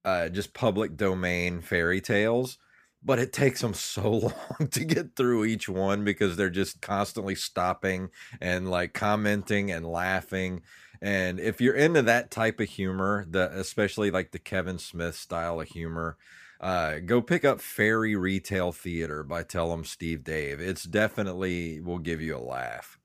[0.05, 2.57] uh just public domain fairy tales
[3.03, 7.35] but it takes them so long to get through each one because they're just constantly
[7.35, 8.09] stopping
[8.41, 10.61] and like commenting and laughing
[11.01, 15.59] and if you're into that type of humor the especially like the kevin smith style
[15.61, 16.17] of humor
[16.61, 21.99] uh, go pick up fairy retail theater by tell 'em steve dave it's definitely will
[21.99, 22.97] give you a laugh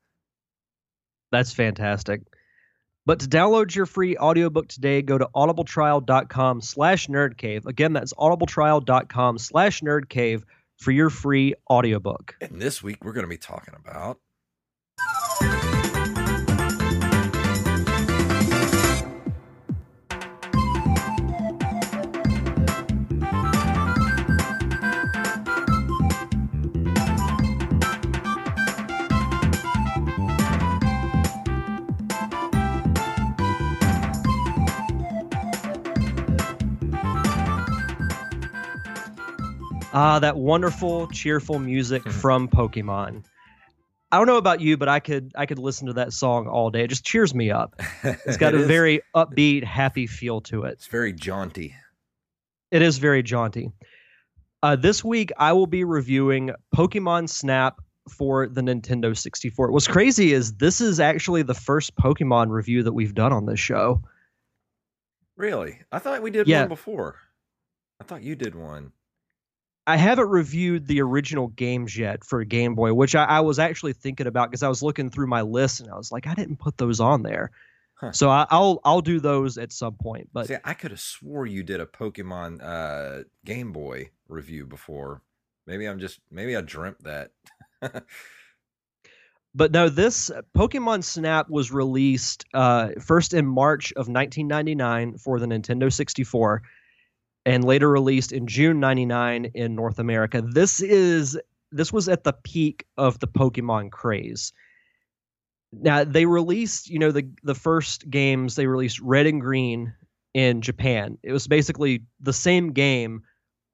[1.30, 2.22] that's fantastic
[3.07, 7.66] but to download your free audiobook today, go to audibletrial.com slash nerdcave.
[7.66, 10.42] Again, that's audibletrial.com slash nerdcave
[10.78, 12.37] for your free audiobook.
[12.40, 14.20] And this week we're going to be talking about
[39.96, 42.11] Ah, that wonderful, cheerful music hmm.
[42.11, 43.22] from Pokemon.
[44.11, 46.70] I don't know about you, but I could I could listen to that song all
[46.70, 46.83] day.
[46.83, 47.80] It just cheers me up.
[48.26, 48.68] It's got it a is.
[48.68, 50.72] very upbeat, happy feel to it.
[50.72, 51.74] It's very jaunty.
[52.70, 53.70] It is very jaunty.
[54.62, 59.70] Uh, this week, I will be reviewing Pokemon Snap for the Nintendo 64.
[59.70, 63.61] What's crazy is this is actually the first Pokemon review that we've done on this
[63.61, 64.02] show.
[65.37, 65.80] Really?
[65.92, 66.61] I thought we did yeah.
[66.61, 67.16] one before.
[68.00, 68.92] I thought you did one.
[69.87, 73.92] I haven't reviewed the original games yet for Game Boy, which I, I was actually
[73.92, 76.57] thinking about because I was looking through my list and I was like, I didn't
[76.57, 77.51] put those on there.
[77.97, 78.12] Huh.
[78.12, 80.31] So I, will I'll do those at some point.
[80.33, 85.23] But See, I could have swore you did a Pokemon uh, Game Boy review before.
[85.66, 87.31] Maybe I'm just maybe I dreamt that.
[89.55, 95.47] but no, this Pokemon Snap was released uh, first in March of 1999 for the
[95.47, 96.62] Nintendo 64
[97.46, 100.42] and later released in June 99 in North America.
[100.42, 101.38] This is
[101.70, 104.52] this was at the peak of the Pokemon craze.
[105.72, 109.92] Now they released, you know, the the first games they released Red and Green
[110.33, 111.18] in Japan.
[111.22, 113.22] It was basically the same game,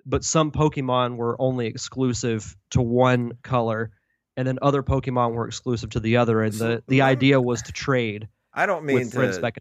[0.06, 3.90] but some Pokemon were only exclusive to one color,
[4.36, 6.42] and then other Pokemon were exclusive to the other.
[6.42, 8.28] And the the idea was to trade.
[8.54, 9.52] I don't mean to.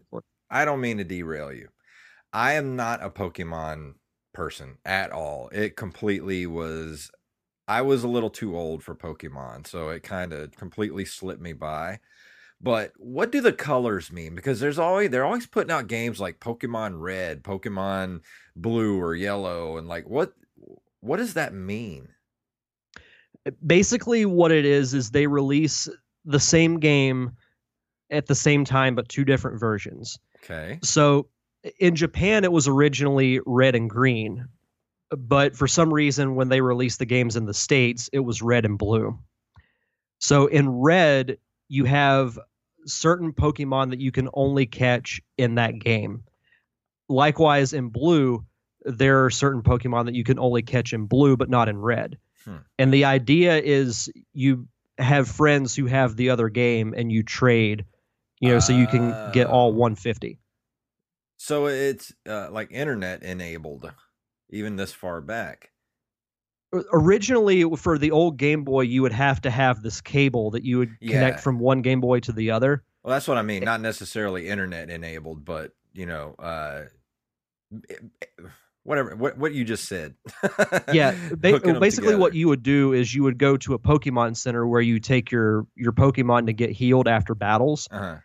[0.50, 1.68] I don't mean to derail you.
[2.32, 3.94] I am not a Pokemon
[4.32, 5.48] person at all.
[5.52, 7.10] It completely was
[7.68, 11.52] I was a little too old for Pokemon, so it kind of completely slipped me
[11.52, 12.00] by.
[12.60, 14.34] But what do the colors mean?
[14.34, 18.20] Because there's always they're always putting out games like Pokemon Red, Pokemon
[18.56, 20.32] Blue or Yellow, and like what
[21.00, 22.08] what does that mean?
[23.46, 25.88] Uh, basically, what it is is they release
[26.24, 27.30] the same game
[28.10, 30.18] at the same time, but two different versions.
[30.44, 30.78] Okay.
[30.82, 31.28] So
[31.78, 34.48] in Japan, it was originally red and green,
[35.10, 38.64] but for some reason, when they released the games in the States, it was red
[38.64, 39.18] and blue.
[40.18, 41.38] So in red,
[41.68, 42.38] you have
[42.86, 46.24] certain Pokemon that you can only catch in that game.
[47.08, 48.44] Likewise, in blue,
[48.84, 52.18] there are certain Pokemon that you can only catch in blue, but not in red.
[52.44, 52.56] Hmm.
[52.78, 54.66] And the idea is you
[54.98, 57.84] have friends who have the other game and you trade,
[58.40, 60.38] you know, uh, so you can get all 150.
[61.42, 63.90] So it's uh, like internet enabled,
[64.50, 65.70] even this far back
[66.92, 70.78] originally for the old Game Boy, you would have to have this cable that you
[70.78, 71.42] would connect yeah.
[71.42, 72.84] from one Game Boy to the other.
[73.02, 73.64] Well, that's what I mean.
[73.64, 76.82] Not necessarily internet enabled, but you know, uh,
[78.82, 79.16] whatever.
[79.16, 80.14] What what you just said.
[80.92, 84.66] yeah, ba- basically, what you would do is you would go to a Pokemon Center
[84.66, 88.18] where you take your your Pokemon to get healed after battles, uh-huh.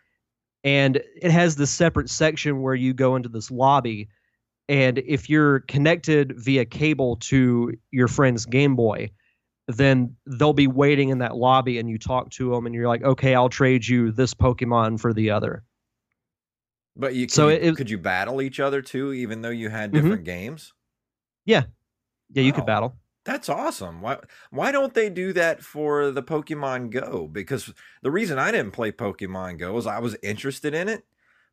[0.66, 4.08] And it has this separate section where you go into this lobby
[4.68, 9.10] and if you're connected via cable to your friend's Game Boy,
[9.68, 13.02] then they'll be waiting in that lobby and you talk to them and you're like,
[13.02, 15.62] okay, I'll trade you this Pokemon for the other.
[16.96, 19.90] But you so you, it, could you battle each other too, even though you had
[19.90, 20.02] mm-hmm.
[20.02, 20.38] different mm-hmm.
[20.38, 20.72] games?
[21.44, 21.64] Yeah,
[22.32, 22.96] yeah, you could battle.
[23.26, 24.00] That's awesome.
[24.00, 24.18] Why
[24.50, 27.28] why don't they do that for the Pokemon Go?
[27.30, 31.04] Because the reason I didn't play Pokemon Go is I was interested in it,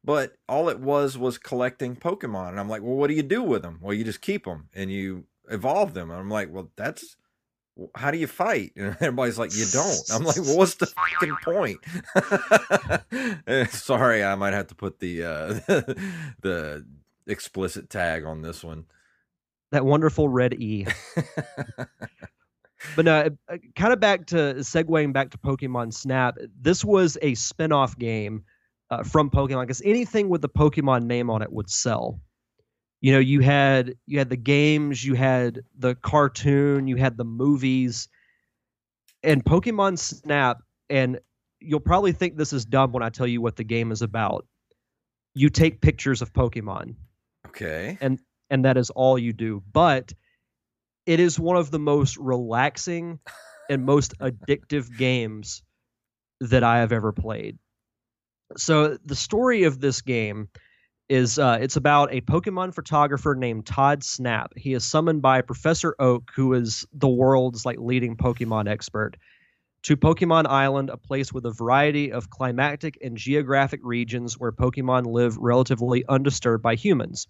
[0.03, 2.49] but all it was was collecting Pokemon.
[2.49, 3.79] And I'm like, well, what do you do with them?
[3.81, 6.11] Well, you just keep them and you evolve them.
[6.11, 7.17] And I'm like, well, that's
[7.95, 8.73] how do you fight?
[8.77, 10.11] And everybody's like, you don't.
[10.11, 11.79] I'm like, well, what's the fucking point?
[13.47, 15.47] Eh, sorry, I might have to put the uh,
[16.41, 16.85] the
[17.25, 18.85] explicit tag on this one.
[19.73, 20.85] That wonderful red E.
[22.95, 26.37] but uh, uh kind of back to segueing back to Pokemon Snap.
[26.61, 28.43] This was a spin-off game
[28.91, 32.21] uh, from Pokemon because anything with the Pokemon name on it would sell.
[33.01, 37.25] You know, you had you had the games, you had the cartoon, you had the
[37.25, 38.09] movies,
[39.23, 40.61] and Pokemon Snap.
[40.87, 41.19] And
[41.59, 44.45] you'll probably think this is dumb when I tell you what the game is about.
[45.33, 46.93] You take pictures of Pokemon.
[47.47, 47.97] Okay.
[48.01, 48.19] And
[48.49, 49.63] and that is all you do.
[49.71, 50.13] But
[51.05, 53.19] it is one of the most relaxing
[53.69, 55.63] and most addictive games
[56.39, 57.57] that I have ever played.
[58.57, 60.49] So the story of this game
[61.09, 64.53] is uh, it's about a Pokemon photographer named Todd Snap.
[64.55, 69.17] He is summoned by Professor Oak, who is the world's like leading Pokemon expert,
[69.83, 75.05] to Pokemon Island, a place with a variety of climatic and geographic regions where Pokemon
[75.05, 77.27] live relatively undisturbed by humans.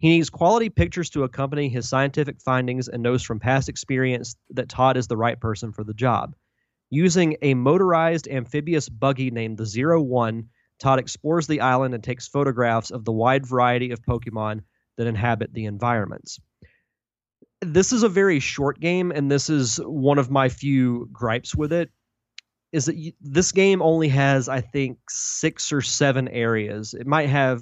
[0.00, 4.70] He needs quality pictures to accompany his scientific findings and knows from past experience that
[4.70, 6.34] Todd is the right person for the job.
[6.88, 10.48] Using a motorized amphibious buggy named the Zero One,
[10.80, 14.62] Todd explores the island and takes photographs of the wide variety of Pokemon
[14.96, 16.40] that inhabit the environments.
[17.60, 21.74] This is a very short game, and this is one of my few gripes with
[21.74, 21.90] it.
[22.72, 26.94] Is that this game only has, I think, six or seven areas.
[26.94, 27.60] It might have,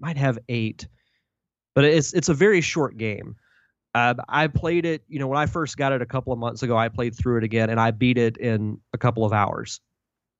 [0.00, 0.88] might have eight,
[1.74, 3.36] but it's it's a very short game.
[3.94, 6.62] Uh, I played it, you know, when I first got it a couple of months
[6.62, 6.76] ago.
[6.76, 9.80] I played through it again, and I beat it in a couple of hours.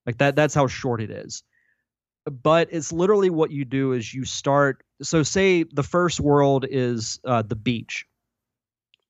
[0.07, 0.37] Like that.
[0.37, 1.43] That's how short it is.
[2.27, 4.85] But it's literally what you do is you start.
[5.03, 8.07] So, say the first world is uh, the beach.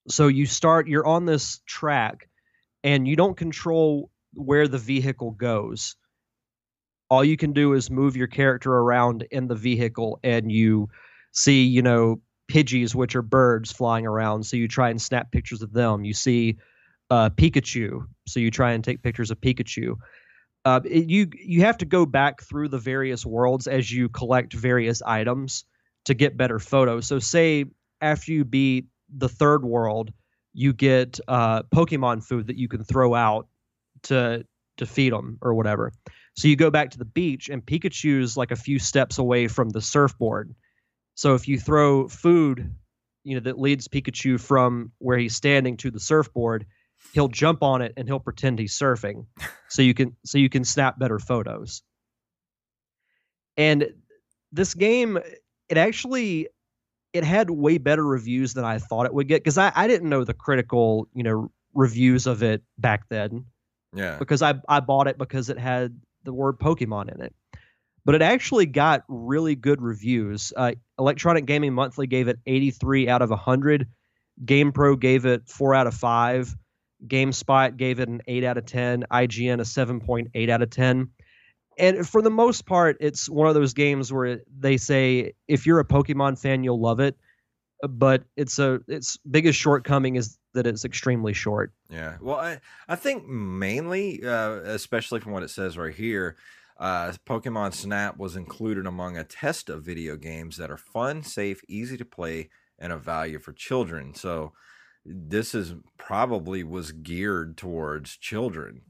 [0.08, 0.88] So you start.
[0.88, 2.28] You're on this track,
[2.82, 5.96] and you don't control where the vehicle goes.
[7.10, 10.88] All you can do is move your character around in the vehicle, and you
[11.32, 12.20] see, you know,
[12.50, 14.44] Pidgeys, which are birds flying around.
[14.44, 16.04] So you try and snap pictures of them.
[16.04, 16.56] You see
[17.10, 19.96] uh, Pikachu, so you try and take pictures of Pikachu.
[20.64, 24.52] Uh, it, you you have to go back through the various worlds as you collect
[24.52, 25.64] various items
[26.04, 27.06] to get better photos.
[27.06, 27.64] So say
[28.00, 30.12] after you beat the third world,
[30.52, 33.48] you get uh, Pokemon food that you can throw out
[34.04, 34.44] to
[34.76, 35.92] to feed them or whatever.
[36.36, 39.70] So you go back to the beach, and Pikachu's like a few steps away from
[39.70, 40.54] the surfboard
[41.14, 42.74] so if you throw food,
[43.24, 46.66] you know, that leads Pikachu from where he's standing to the surfboard,
[47.12, 49.26] he'll jump on it and he'll pretend he's surfing.
[49.68, 51.82] so you can so you can snap better photos.
[53.56, 53.92] And
[54.52, 55.18] this game,
[55.68, 56.48] it actually
[57.12, 60.08] it had way better reviews than I thought it would get because I, I didn't
[60.08, 63.46] know the critical, you know, reviews of it back then.
[63.94, 64.16] Yeah.
[64.18, 67.34] Because I I bought it because it had the word Pokemon in it.
[68.04, 70.52] But it actually got really good reviews.
[70.56, 73.88] Uh, Electronic Gaming Monthly gave it 83 out of 100.
[74.44, 76.54] GamePro gave it 4 out of 5.
[77.06, 79.04] GameSpot gave it an 8 out of 10.
[79.10, 81.08] IGN a 7.8 out of 10.
[81.78, 85.80] And for the most part, it's one of those games where they say if you're
[85.80, 87.16] a Pokemon fan, you'll love it.
[87.88, 91.72] But it's a its biggest shortcoming is that it's extremely short.
[91.88, 92.18] Yeah.
[92.20, 96.36] Well, I I think mainly, uh, especially from what it says right here,
[96.80, 101.60] uh, Pokemon Snap was included among a test of video games that are fun, safe,
[101.68, 104.14] easy to play, and of value for children.
[104.14, 104.54] So
[105.04, 108.80] this is probably was geared towards children.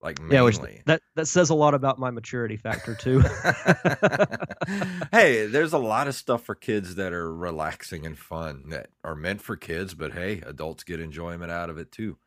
[0.00, 0.34] Like mainly.
[0.36, 3.20] Yeah, which that that says a lot about my maturity factor too.
[5.12, 9.14] hey, there's a lot of stuff for kids that are relaxing and fun that are
[9.14, 12.18] meant for kids, but hey, adults get enjoyment out of it too.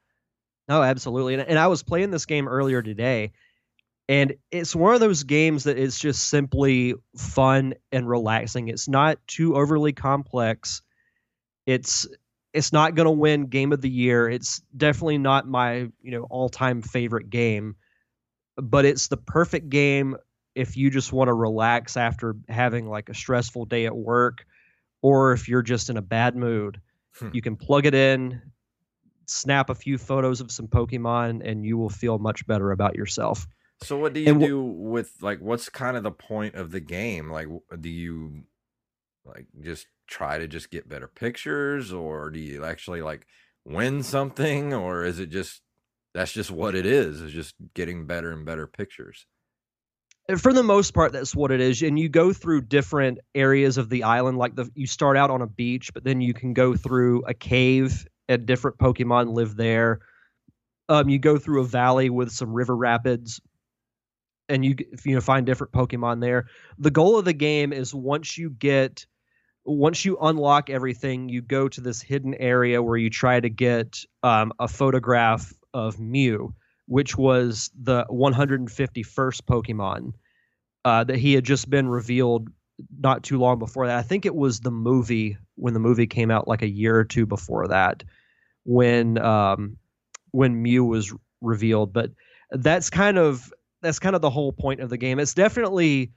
[0.68, 1.36] No, absolutely.
[1.36, 3.34] And, and I was playing this game earlier today,
[4.08, 8.68] and it's one of those games that is just simply fun and relaxing.
[8.68, 10.82] It's not too overly complex.
[11.66, 12.08] It's
[12.54, 14.30] it's not going to win game of the year.
[14.30, 17.76] It's definitely not my, you know, all-time favorite game,
[18.56, 20.16] but it's the perfect game
[20.54, 24.46] if you just want to relax after having like a stressful day at work
[25.02, 26.80] or if you're just in a bad mood.
[27.20, 27.30] Hmm.
[27.34, 28.42] You can plug it in,
[29.26, 33.48] snap a few photos of some Pokemon and you will feel much better about yourself.
[33.82, 37.30] So what do you do with like what's kind of the point of the game?
[37.30, 37.48] Like
[37.80, 38.44] do you
[39.26, 43.28] like just try to just get better pictures or do you actually like
[43.66, 45.62] win something or is it just
[46.14, 49.26] that's just what it is is just getting better and better pictures?
[50.38, 53.90] For the most part that's what it is and you go through different areas of
[53.90, 56.76] the island like the you start out on a beach but then you can go
[56.76, 60.00] through a cave and different pokemon live there.
[60.88, 63.42] Um, you go through a valley with some river rapids
[64.50, 66.46] and you you know find different pokemon there
[66.78, 69.06] the goal of the game is once you get
[69.66, 74.00] once you unlock everything, you go to this hidden area where you try to get
[74.22, 76.54] um, a photograph of Mew,
[76.86, 80.14] which was the 151st Pokemon
[80.86, 82.48] uh, that he had just been revealed
[83.00, 83.98] not too long before that.
[83.98, 87.06] I think it was the movie when the movie came out, like a year or
[87.06, 88.04] two before that,
[88.66, 89.78] when um,
[90.30, 91.92] when Mew was revealed.
[91.92, 92.12] But
[92.52, 93.52] that's kind of
[93.86, 95.20] that's kind of the whole point of the game.
[95.20, 96.12] It's definitely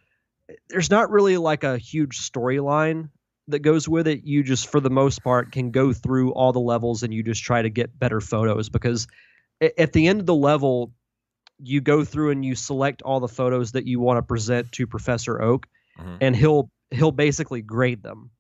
[0.68, 3.10] there's not really like a huge storyline
[3.48, 6.60] that goes with it, you just for the most part can go through all the
[6.60, 9.06] levels and you just try to get better photos because
[9.60, 10.92] at the end of the level
[11.62, 14.86] you go through and you select all the photos that you want to present to
[14.86, 15.66] Professor Oak
[15.98, 16.16] mm-hmm.
[16.20, 18.30] and he'll he'll basically grade them.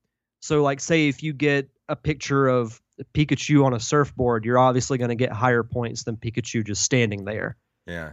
[0.40, 2.80] So like say if you get a picture of
[3.14, 7.24] Pikachu on a surfboard, you're obviously going to get higher points than Pikachu just standing
[7.24, 7.56] there.
[7.86, 8.12] Yeah.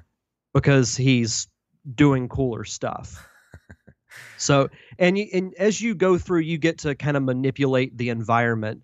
[0.55, 1.47] Because he's
[1.93, 3.23] doing cooler stuff.
[4.37, 8.09] So, and you, and as you go through, you get to kind of manipulate the
[8.09, 8.81] environment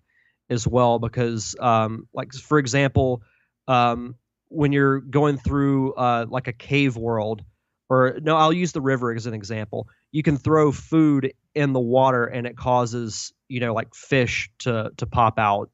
[0.50, 3.22] as well, because, um, like for example,
[3.68, 4.16] um,
[4.48, 7.42] when you're going through uh, like a cave world,
[7.88, 9.88] or no, I'll use the river as an example.
[10.10, 14.90] You can throw food in the water, and it causes you know like fish to
[14.96, 15.70] to pop out.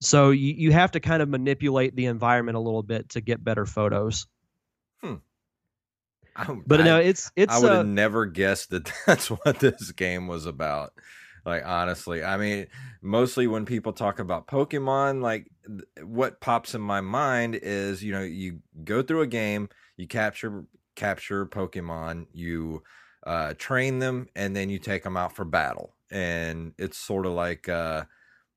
[0.00, 3.42] So you, you have to kind of manipulate the environment a little bit to get
[3.42, 4.26] better photos.
[6.36, 6.52] Hmm.
[6.52, 7.52] I, but I, no, it's it's.
[7.52, 10.92] I would have uh, never guessed that that's what this game was about.
[11.44, 12.66] Like honestly, I mean,
[13.00, 15.50] mostly when people talk about Pokemon, like
[16.02, 20.64] what pops in my mind is you know you go through a game, you capture
[20.94, 22.82] capture Pokemon, you
[23.26, 27.32] uh, train them, and then you take them out for battle, and it's sort of
[27.32, 27.68] like.
[27.68, 28.04] Uh,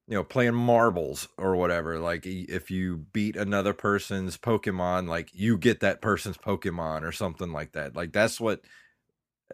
[0.07, 5.57] you know playing marbles or whatever like if you beat another person's pokemon like you
[5.57, 7.95] get that person's pokemon or something like that.
[7.95, 8.61] Like that's what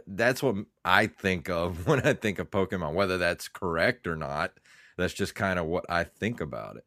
[0.08, 4.54] that's what i think of when i think of pokemon whether that's correct or not
[4.98, 6.86] that's just kind of what i think about it.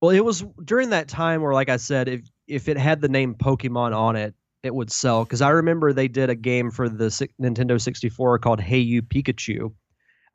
[0.00, 3.08] Well it was during that time where like i said if if it had the
[3.08, 6.88] name pokemon on it it would sell because i remember they did a game for
[6.88, 7.06] the
[7.40, 9.72] nintendo 64 called hey you pikachu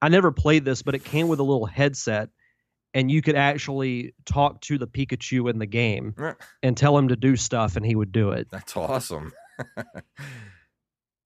[0.05, 2.29] I never played this, but it came with a little headset,
[2.93, 6.13] and you could actually talk to the Pikachu in the game
[6.61, 8.47] and tell him to do stuff, and he would do it.
[8.51, 9.33] That's awesome.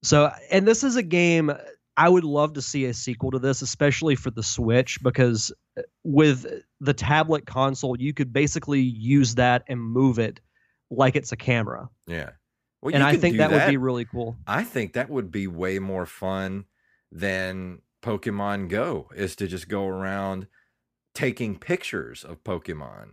[0.01, 1.51] so, and this is a game
[1.97, 5.81] I would love to see a sequel to this, especially for the Switch, because uh,
[6.05, 6.45] with
[6.79, 10.39] the tablet console, you could basically use that and move it
[10.89, 11.89] like it's a camera.
[12.07, 12.29] Yeah.
[12.81, 14.37] Well, and I think that, that would be really cool.
[14.47, 16.63] I think that would be way more fun
[17.11, 20.47] than Pokemon Go is to just go around
[21.13, 23.11] taking pictures of Pokemon.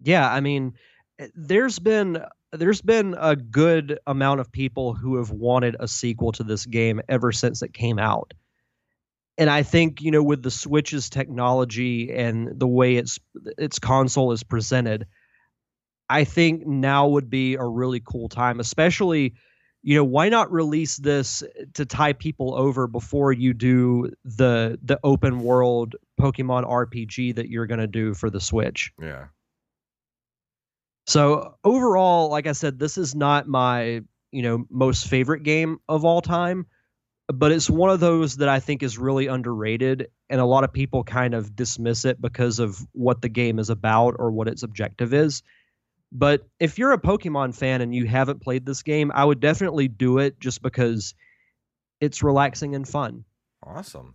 [0.00, 0.74] Yeah, I mean,
[1.18, 6.32] eh, there's been there's been a good amount of people who have wanted a sequel
[6.32, 8.32] to this game ever since it came out.
[9.36, 13.18] And I think, you know, with the Switch's technology and the way its
[13.58, 15.06] its console is presented,
[16.08, 19.34] I think now would be a really cool time, especially
[19.84, 21.42] you know why not release this
[21.74, 27.66] to tie people over before you do the the open world pokemon rpg that you're
[27.66, 29.26] going to do for the switch Yeah.
[31.06, 34.00] so overall like i said this is not my
[34.32, 36.66] you know most favorite game of all time
[37.28, 40.72] but it's one of those that i think is really underrated and a lot of
[40.72, 44.62] people kind of dismiss it because of what the game is about or what its
[44.62, 45.42] objective is
[46.14, 49.88] but if you're a Pokemon fan and you haven't played this game, I would definitely
[49.88, 51.14] do it just because
[52.00, 53.24] it's relaxing and fun.
[53.64, 54.14] Awesome.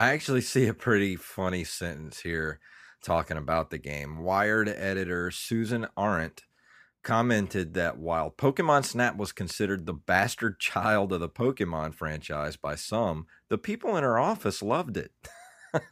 [0.00, 2.60] I actually see a pretty funny sentence here
[3.04, 4.22] talking about the game.
[4.22, 6.44] Wired editor Susan Arendt
[7.02, 12.74] commented that while Pokemon Snap was considered the bastard child of the Pokemon franchise by
[12.74, 15.12] some, the people in her office loved it.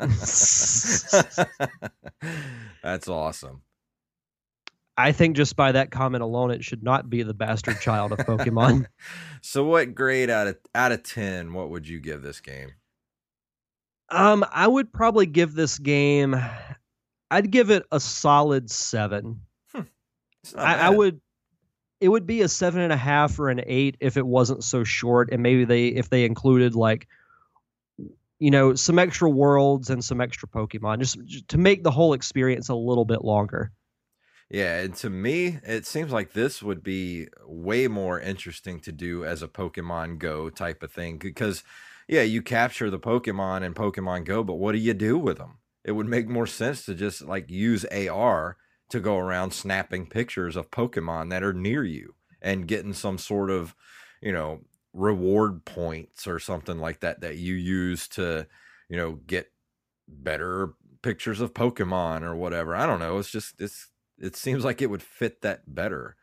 [2.83, 3.63] That's awesome.
[5.01, 8.19] I think just by that comment alone, it should not be the bastard child of
[8.19, 8.87] Pokemon.
[9.43, 11.53] so, what grade out of out of ten?
[11.53, 12.73] What would you give this game?
[14.11, 16.37] um, I would probably give this game.
[17.31, 19.43] I'd give it a solid seven.
[19.75, 19.87] Not
[20.57, 21.21] I, I would.
[22.01, 24.85] It would be a seven and a half or an eight if it wasn't so
[24.85, 27.07] short, and maybe they if they included like,
[28.39, 32.15] you know, some extra worlds and some extra Pokemon, just, just to make the whole
[32.15, 33.71] experience a little bit longer.
[34.51, 39.25] Yeah, and to me, it seems like this would be way more interesting to do
[39.25, 41.63] as a Pokemon Go type of thing because,
[42.09, 45.59] yeah, you capture the Pokemon in Pokemon Go, but what do you do with them?
[45.85, 48.57] It would make more sense to just like use AR
[48.89, 53.51] to go around snapping pictures of Pokemon that are near you and getting some sort
[53.51, 53.77] of,
[54.21, 58.49] you know, reward points or something like that that you use to,
[58.89, 59.53] you know, get
[60.09, 62.75] better pictures of Pokemon or whatever.
[62.77, 63.19] I don't know.
[63.19, 63.90] It's just it's
[64.21, 66.17] it seems like it would fit that better.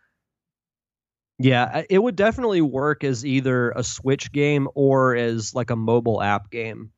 [1.39, 6.21] Yeah, it would definitely work as either a Switch game or as like a mobile
[6.21, 6.91] app game.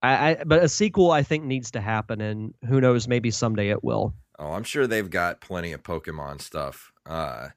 [0.00, 3.70] I, I but a sequel I think needs to happen, and who knows, maybe someday
[3.70, 4.14] it will.
[4.38, 7.48] Oh, I'm sure they've got plenty of Pokemon stuff uh,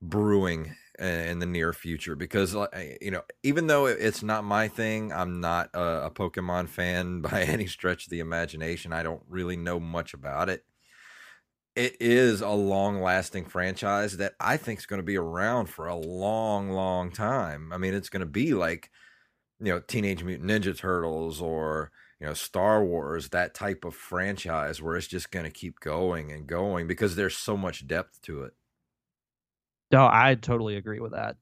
[0.00, 2.56] brewing in the near future because,
[3.00, 7.42] you know, even though it's not my thing, I'm not a, a Pokemon fan by
[7.42, 8.94] any stretch of the imagination.
[8.94, 10.64] I don't really know much about it.
[11.74, 15.86] It is a long lasting franchise that I think is going to be around for
[15.86, 17.72] a long, long time.
[17.72, 18.90] I mean, it's going to be like,
[19.58, 24.82] you know, Teenage Mutant Ninja Turtles or, you know, Star Wars, that type of franchise
[24.82, 28.42] where it's just going to keep going and going because there's so much depth to
[28.42, 28.52] it.
[29.90, 31.36] No, I totally agree with that.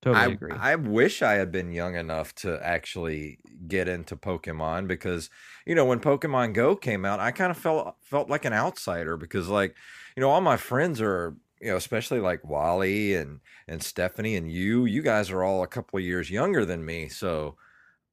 [0.00, 0.60] Totally I, agree.
[0.60, 5.28] I wish I had been young enough to actually get into Pokemon because,
[5.66, 9.16] you know, when Pokemon Go came out, I kind of felt felt like an outsider
[9.16, 9.76] because like,
[10.16, 14.50] you know, all my friends are, you know, especially like Wally and and Stephanie and
[14.50, 17.08] you, you guys are all a couple of years younger than me.
[17.08, 17.56] So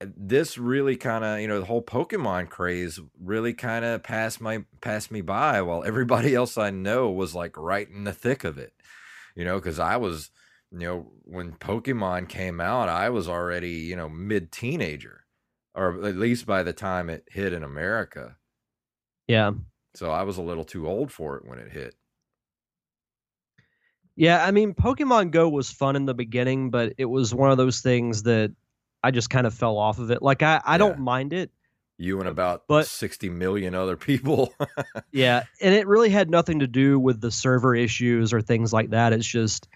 [0.02, 4.42] uh, this really kind of, you know, the whole Pokemon craze really kind of passed
[4.42, 8.44] my passed me by while everybody else I know was like right in the thick
[8.44, 8.74] of it.
[9.36, 10.32] You know, cuz I was
[10.78, 15.26] you know, when Pokemon came out, I was already, you know, mid teenager,
[15.74, 18.38] or at least by the time it hit in America.
[19.28, 19.52] yeah.
[19.96, 21.96] So I was a little too old for it when it hit.
[24.18, 27.58] Yeah, I mean, Pokemon Go was fun in the beginning, but it was one of
[27.58, 28.54] those things that
[29.04, 30.22] I just kind of fell off of it.
[30.22, 30.78] Like I, I Yeah.
[30.80, 31.52] don't mind it.
[31.98, 34.54] You and uh, about But- 60 million other people.
[35.12, 38.90] Yeah, and it really had nothing to do with the server issues or things like
[38.90, 39.14] that.
[39.14, 39.70] It's just,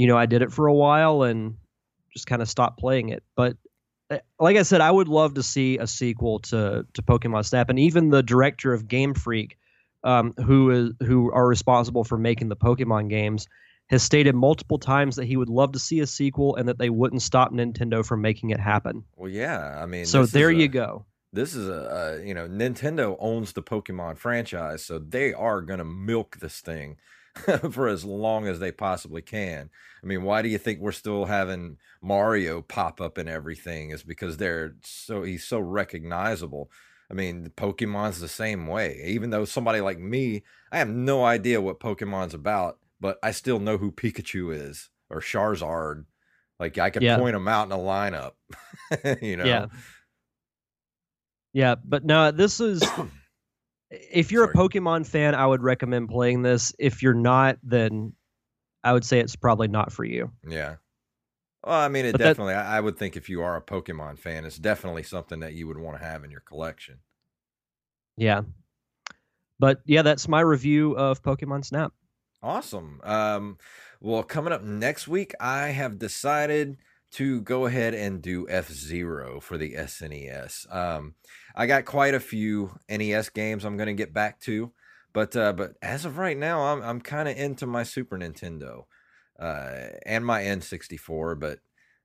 [0.00, 1.58] you know, I did it for a while and
[2.10, 3.22] just kind of stopped playing it.
[3.36, 3.58] But
[4.10, 7.68] uh, like I said, I would love to see a sequel to to Pokemon Snap,
[7.68, 9.58] and even the director of Game Freak,
[10.02, 13.46] um, who is who are responsible for making the Pokemon games,
[13.90, 16.88] has stated multiple times that he would love to see a sequel and that they
[16.88, 19.04] wouldn't stop Nintendo from making it happen.
[19.16, 19.82] well, yeah.
[19.82, 21.04] I mean, so there you go.
[21.30, 25.78] This is a, a, you know, Nintendo owns the Pokemon franchise, so they are going
[25.78, 26.96] to milk this thing
[27.70, 29.70] for as long as they possibly can.
[30.02, 33.90] I mean, why do you think we're still having Mario pop up in everything?
[33.90, 36.70] Is because they're so he's so recognizable.
[37.10, 39.02] I mean, Pokemon's the same way.
[39.06, 43.58] Even though somebody like me, I have no idea what Pokemon's about, but I still
[43.58, 46.04] know who Pikachu is or Charizard.
[46.58, 47.16] Like I can Yeah.
[47.18, 48.32] point them out in a lineup.
[49.22, 49.44] you know.
[49.44, 49.66] Yeah.
[51.52, 52.80] Yeah, but no, this is
[53.90, 54.54] If you're Sorry.
[54.54, 56.72] a Pokemon fan, I would recommend playing this.
[56.78, 58.12] If you're not, then
[58.84, 60.30] I would say it's probably not for you.
[60.46, 60.76] Yeah.
[61.64, 62.54] Well, I mean, it But definitely.
[62.54, 65.66] I, I would think if you are a Pokemon fan, it's definitely something that you
[65.66, 67.00] would want to have in your collection.
[68.16, 68.42] Yeah.
[69.58, 71.92] But yeah, that's my review of Pokemon Snap.
[72.42, 73.00] Awesome.
[73.04, 73.58] Um,
[74.00, 76.78] well, coming up next week, I have decided
[77.12, 80.74] to go ahead and do F Zero for the SNES.
[80.74, 81.14] Um,
[81.60, 84.72] I got quite a few NES games I'm going to get back to,
[85.12, 88.84] but uh, but as of right now, I'm I'm kind of into my Super Nintendo
[89.38, 91.58] uh, and my N64, but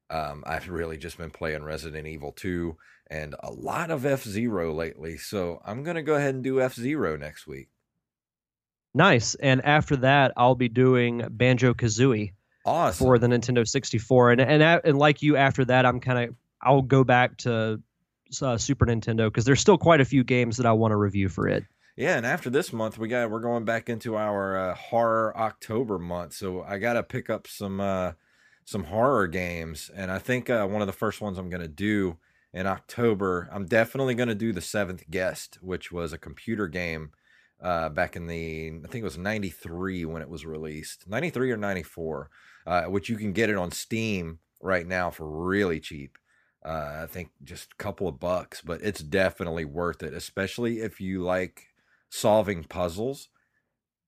[0.10, 2.76] um, I've really just been playing Resident Evil 2
[3.10, 5.16] and a lot of F Zero lately.
[5.16, 7.70] So I'm going to go ahead and do F Zero next week.
[8.94, 9.36] Nice.
[9.36, 12.34] And after that, I'll be doing Banjo Kazooie
[12.66, 13.06] Awesome.
[13.06, 14.32] for the Nintendo 64.
[14.32, 17.82] And and and like you, after that, I'm kind of I'll go back to
[18.42, 21.30] uh, Super Nintendo because there's still quite a few games that I want to review
[21.30, 21.64] for it.
[21.96, 25.98] Yeah, and after this month, we got we're going back into our uh, horror October
[25.98, 26.34] month.
[26.34, 28.14] So I got to pick up some uh,
[28.66, 31.68] some horror games, and I think uh, one of the first ones I'm going to
[31.70, 32.18] do
[32.54, 37.12] in October, I'm definitely going to do the Seventh Guest, which was a computer game
[37.62, 41.58] uh, back in the I think it was '93 when it was released, '93 or
[41.58, 42.30] '94,
[42.68, 46.18] uh, which you can get it on Steam right now for really cheap.
[46.66, 51.00] Uh, I think just a couple of bucks, but it's definitely worth it, especially if
[51.00, 51.68] you like
[52.10, 53.30] solving puzzles.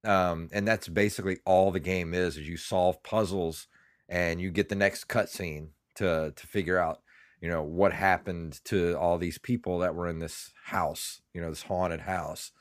[0.04, 3.68] Um, and that's basically all the game is: is you solve puzzles
[4.10, 7.02] and you get the next cutscene to to figure out,
[7.42, 11.50] you know, what happened to all these people that were in this house, you know,
[11.50, 12.52] this haunted house.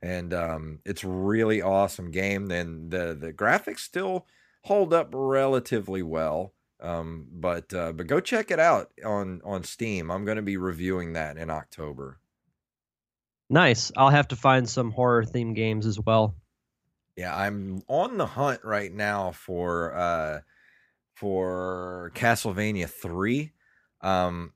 [0.00, 2.46] And um, it's really awesome game.
[2.46, 4.26] Then the the graphics still
[4.64, 6.54] hold up relatively well.
[6.82, 10.10] Um, but uh, but go check it out on on Steam.
[10.10, 12.18] I'm going to be reviewing that in October.
[13.48, 13.92] Nice.
[13.96, 16.34] I'll have to find some horror themed games as well.
[17.16, 20.40] Yeah, I'm on the hunt right now for uh
[21.14, 23.52] for Castlevania 3.
[24.00, 24.52] Um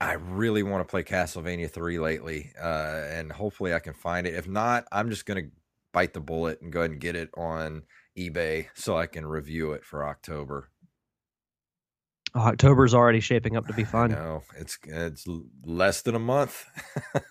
[0.00, 2.52] I really want to play Castlevania 3 lately.
[2.60, 4.34] Uh and hopefully I can find it.
[4.34, 5.50] If not, I'm just going to
[5.92, 7.84] bite the bullet and go ahead and get it on
[8.18, 10.70] eBay so I can review it for October.
[12.34, 14.12] Oh, October's already shaping up to be fun.
[14.12, 15.26] No, it's it's
[15.64, 16.64] less than a month.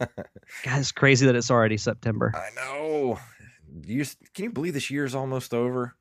[0.64, 2.34] God, it's crazy that it's already September.
[2.36, 3.20] I know.
[3.86, 5.96] You can you believe this year's almost over?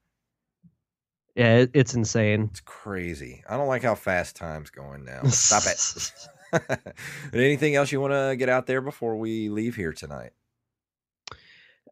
[1.37, 2.49] Yeah, it, it's insane.
[2.51, 3.45] It's crazy.
[3.49, 5.23] I don't like how fast time's going now.
[5.25, 6.13] Stop it.
[7.33, 10.33] Anything else you want to get out there before we leave here tonight?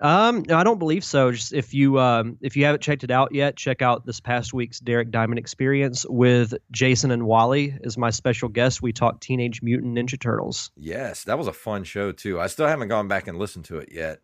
[0.00, 1.32] Um, no, I don't believe so.
[1.32, 4.52] Just if you um if you haven't checked it out yet, check out this past
[4.52, 8.82] week's Derek Diamond Experience with Jason and Wally as my special guest.
[8.82, 10.70] We talked Teenage Mutant Ninja Turtles.
[10.76, 12.40] Yes, that was a fun show too.
[12.40, 14.20] I still haven't gone back and listened to it yet.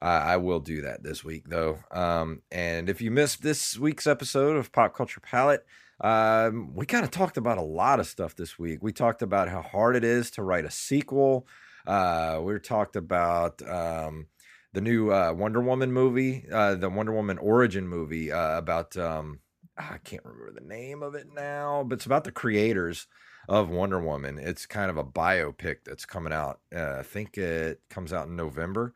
[0.00, 1.78] Uh, I will do that this week though.
[1.90, 5.64] Um, and if you missed this week's episode of Pop Culture Palette,
[6.00, 8.78] um, we kind of talked about a lot of stuff this week.
[8.82, 11.46] We talked about how hard it is to write a sequel.
[11.86, 14.26] Uh, we talked about um,
[14.72, 19.40] the new uh, Wonder Woman movie, uh, the Wonder Woman origin movie uh, about um,
[19.76, 23.06] I can't remember the name of it now, but it's about the creators
[23.48, 24.38] of Wonder Woman.
[24.38, 26.60] It's kind of a biopic that's coming out.
[26.74, 28.94] Uh, I think it comes out in November.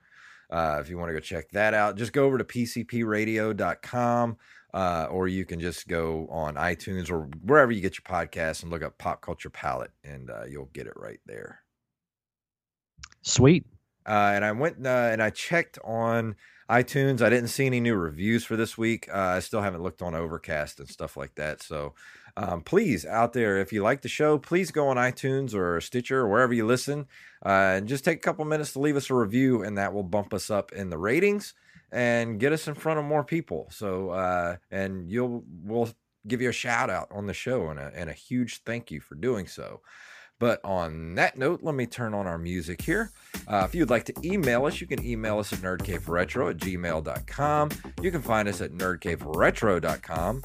[0.51, 4.37] Uh, if you want to go check that out, just go over to pcpradio.com
[4.75, 8.71] uh, or you can just go on iTunes or wherever you get your podcasts and
[8.71, 11.61] look up Pop Culture Palette and uh, you'll get it right there.
[13.23, 13.65] Sweet.
[14.07, 16.37] Uh, and I went uh, and I checked on
[16.71, 17.21] iTunes.
[17.21, 19.09] I didn't see any new reviews for this week.
[19.13, 21.63] Uh, I still haven't looked on Overcast and stuff like that.
[21.63, 21.95] So
[22.37, 26.21] um, please, out there, if you like the show, please go on iTunes or Stitcher
[26.21, 27.07] or wherever you listen
[27.45, 30.03] uh, and just take a couple minutes to leave us a review, and that will
[30.03, 31.55] bump us up in the ratings
[31.91, 33.69] and get us in front of more people.
[33.71, 35.91] So uh, and you'll we'll
[36.27, 39.01] give you a shout out on the show and a, and a huge thank you
[39.01, 39.83] for doing so.
[40.43, 43.13] But on that note, let me turn on our music here.
[43.47, 47.71] Uh, if you'd like to email us, you can email us at nerdcaveretro at gmail.com.
[48.03, 50.43] You can find us at nerdcaveretro.com.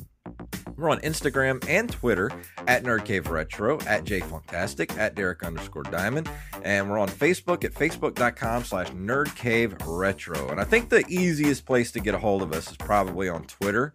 [0.77, 2.31] We're on Instagram and Twitter
[2.67, 6.29] at Nerd Cave nerdcaveretro, at jfunktastic, at Derek underscore diamond.
[6.63, 10.51] And we're on Facebook at facebook.com slash Nerd Cave nerdcaveretro.
[10.51, 13.43] And I think the easiest place to get a hold of us is probably on
[13.45, 13.93] Twitter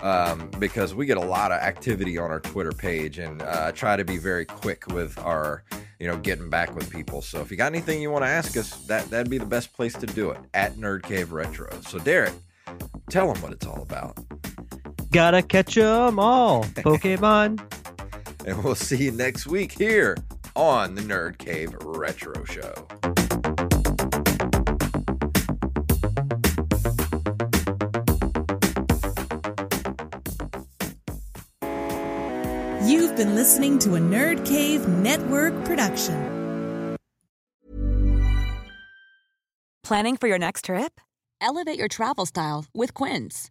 [0.00, 3.96] um, because we get a lot of activity on our Twitter page and uh, try
[3.96, 5.64] to be very quick with our,
[5.98, 7.22] you know, getting back with people.
[7.22, 9.72] So if you got anything you want to ask us, that, that'd be the best
[9.74, 11.68] place to do it at Nerd Cave Retro.
[11.82, 12.34] So, Derek,
[13.10, 14.18] tell them what it's all about.
[15.12, 17.60] Gotta catch 'em all, Pokemon.
[18.46, 20.16] and we'll see you next week here
[20.56, 22.72] on the Nerd Cave Retro Show.
[32.84, 36.96] You've been listening to a Nerd Cave Network production.
[39.84, 41.00] Planning for your next trip?
[41.40, 43.50] Elevate your travel style with Quince.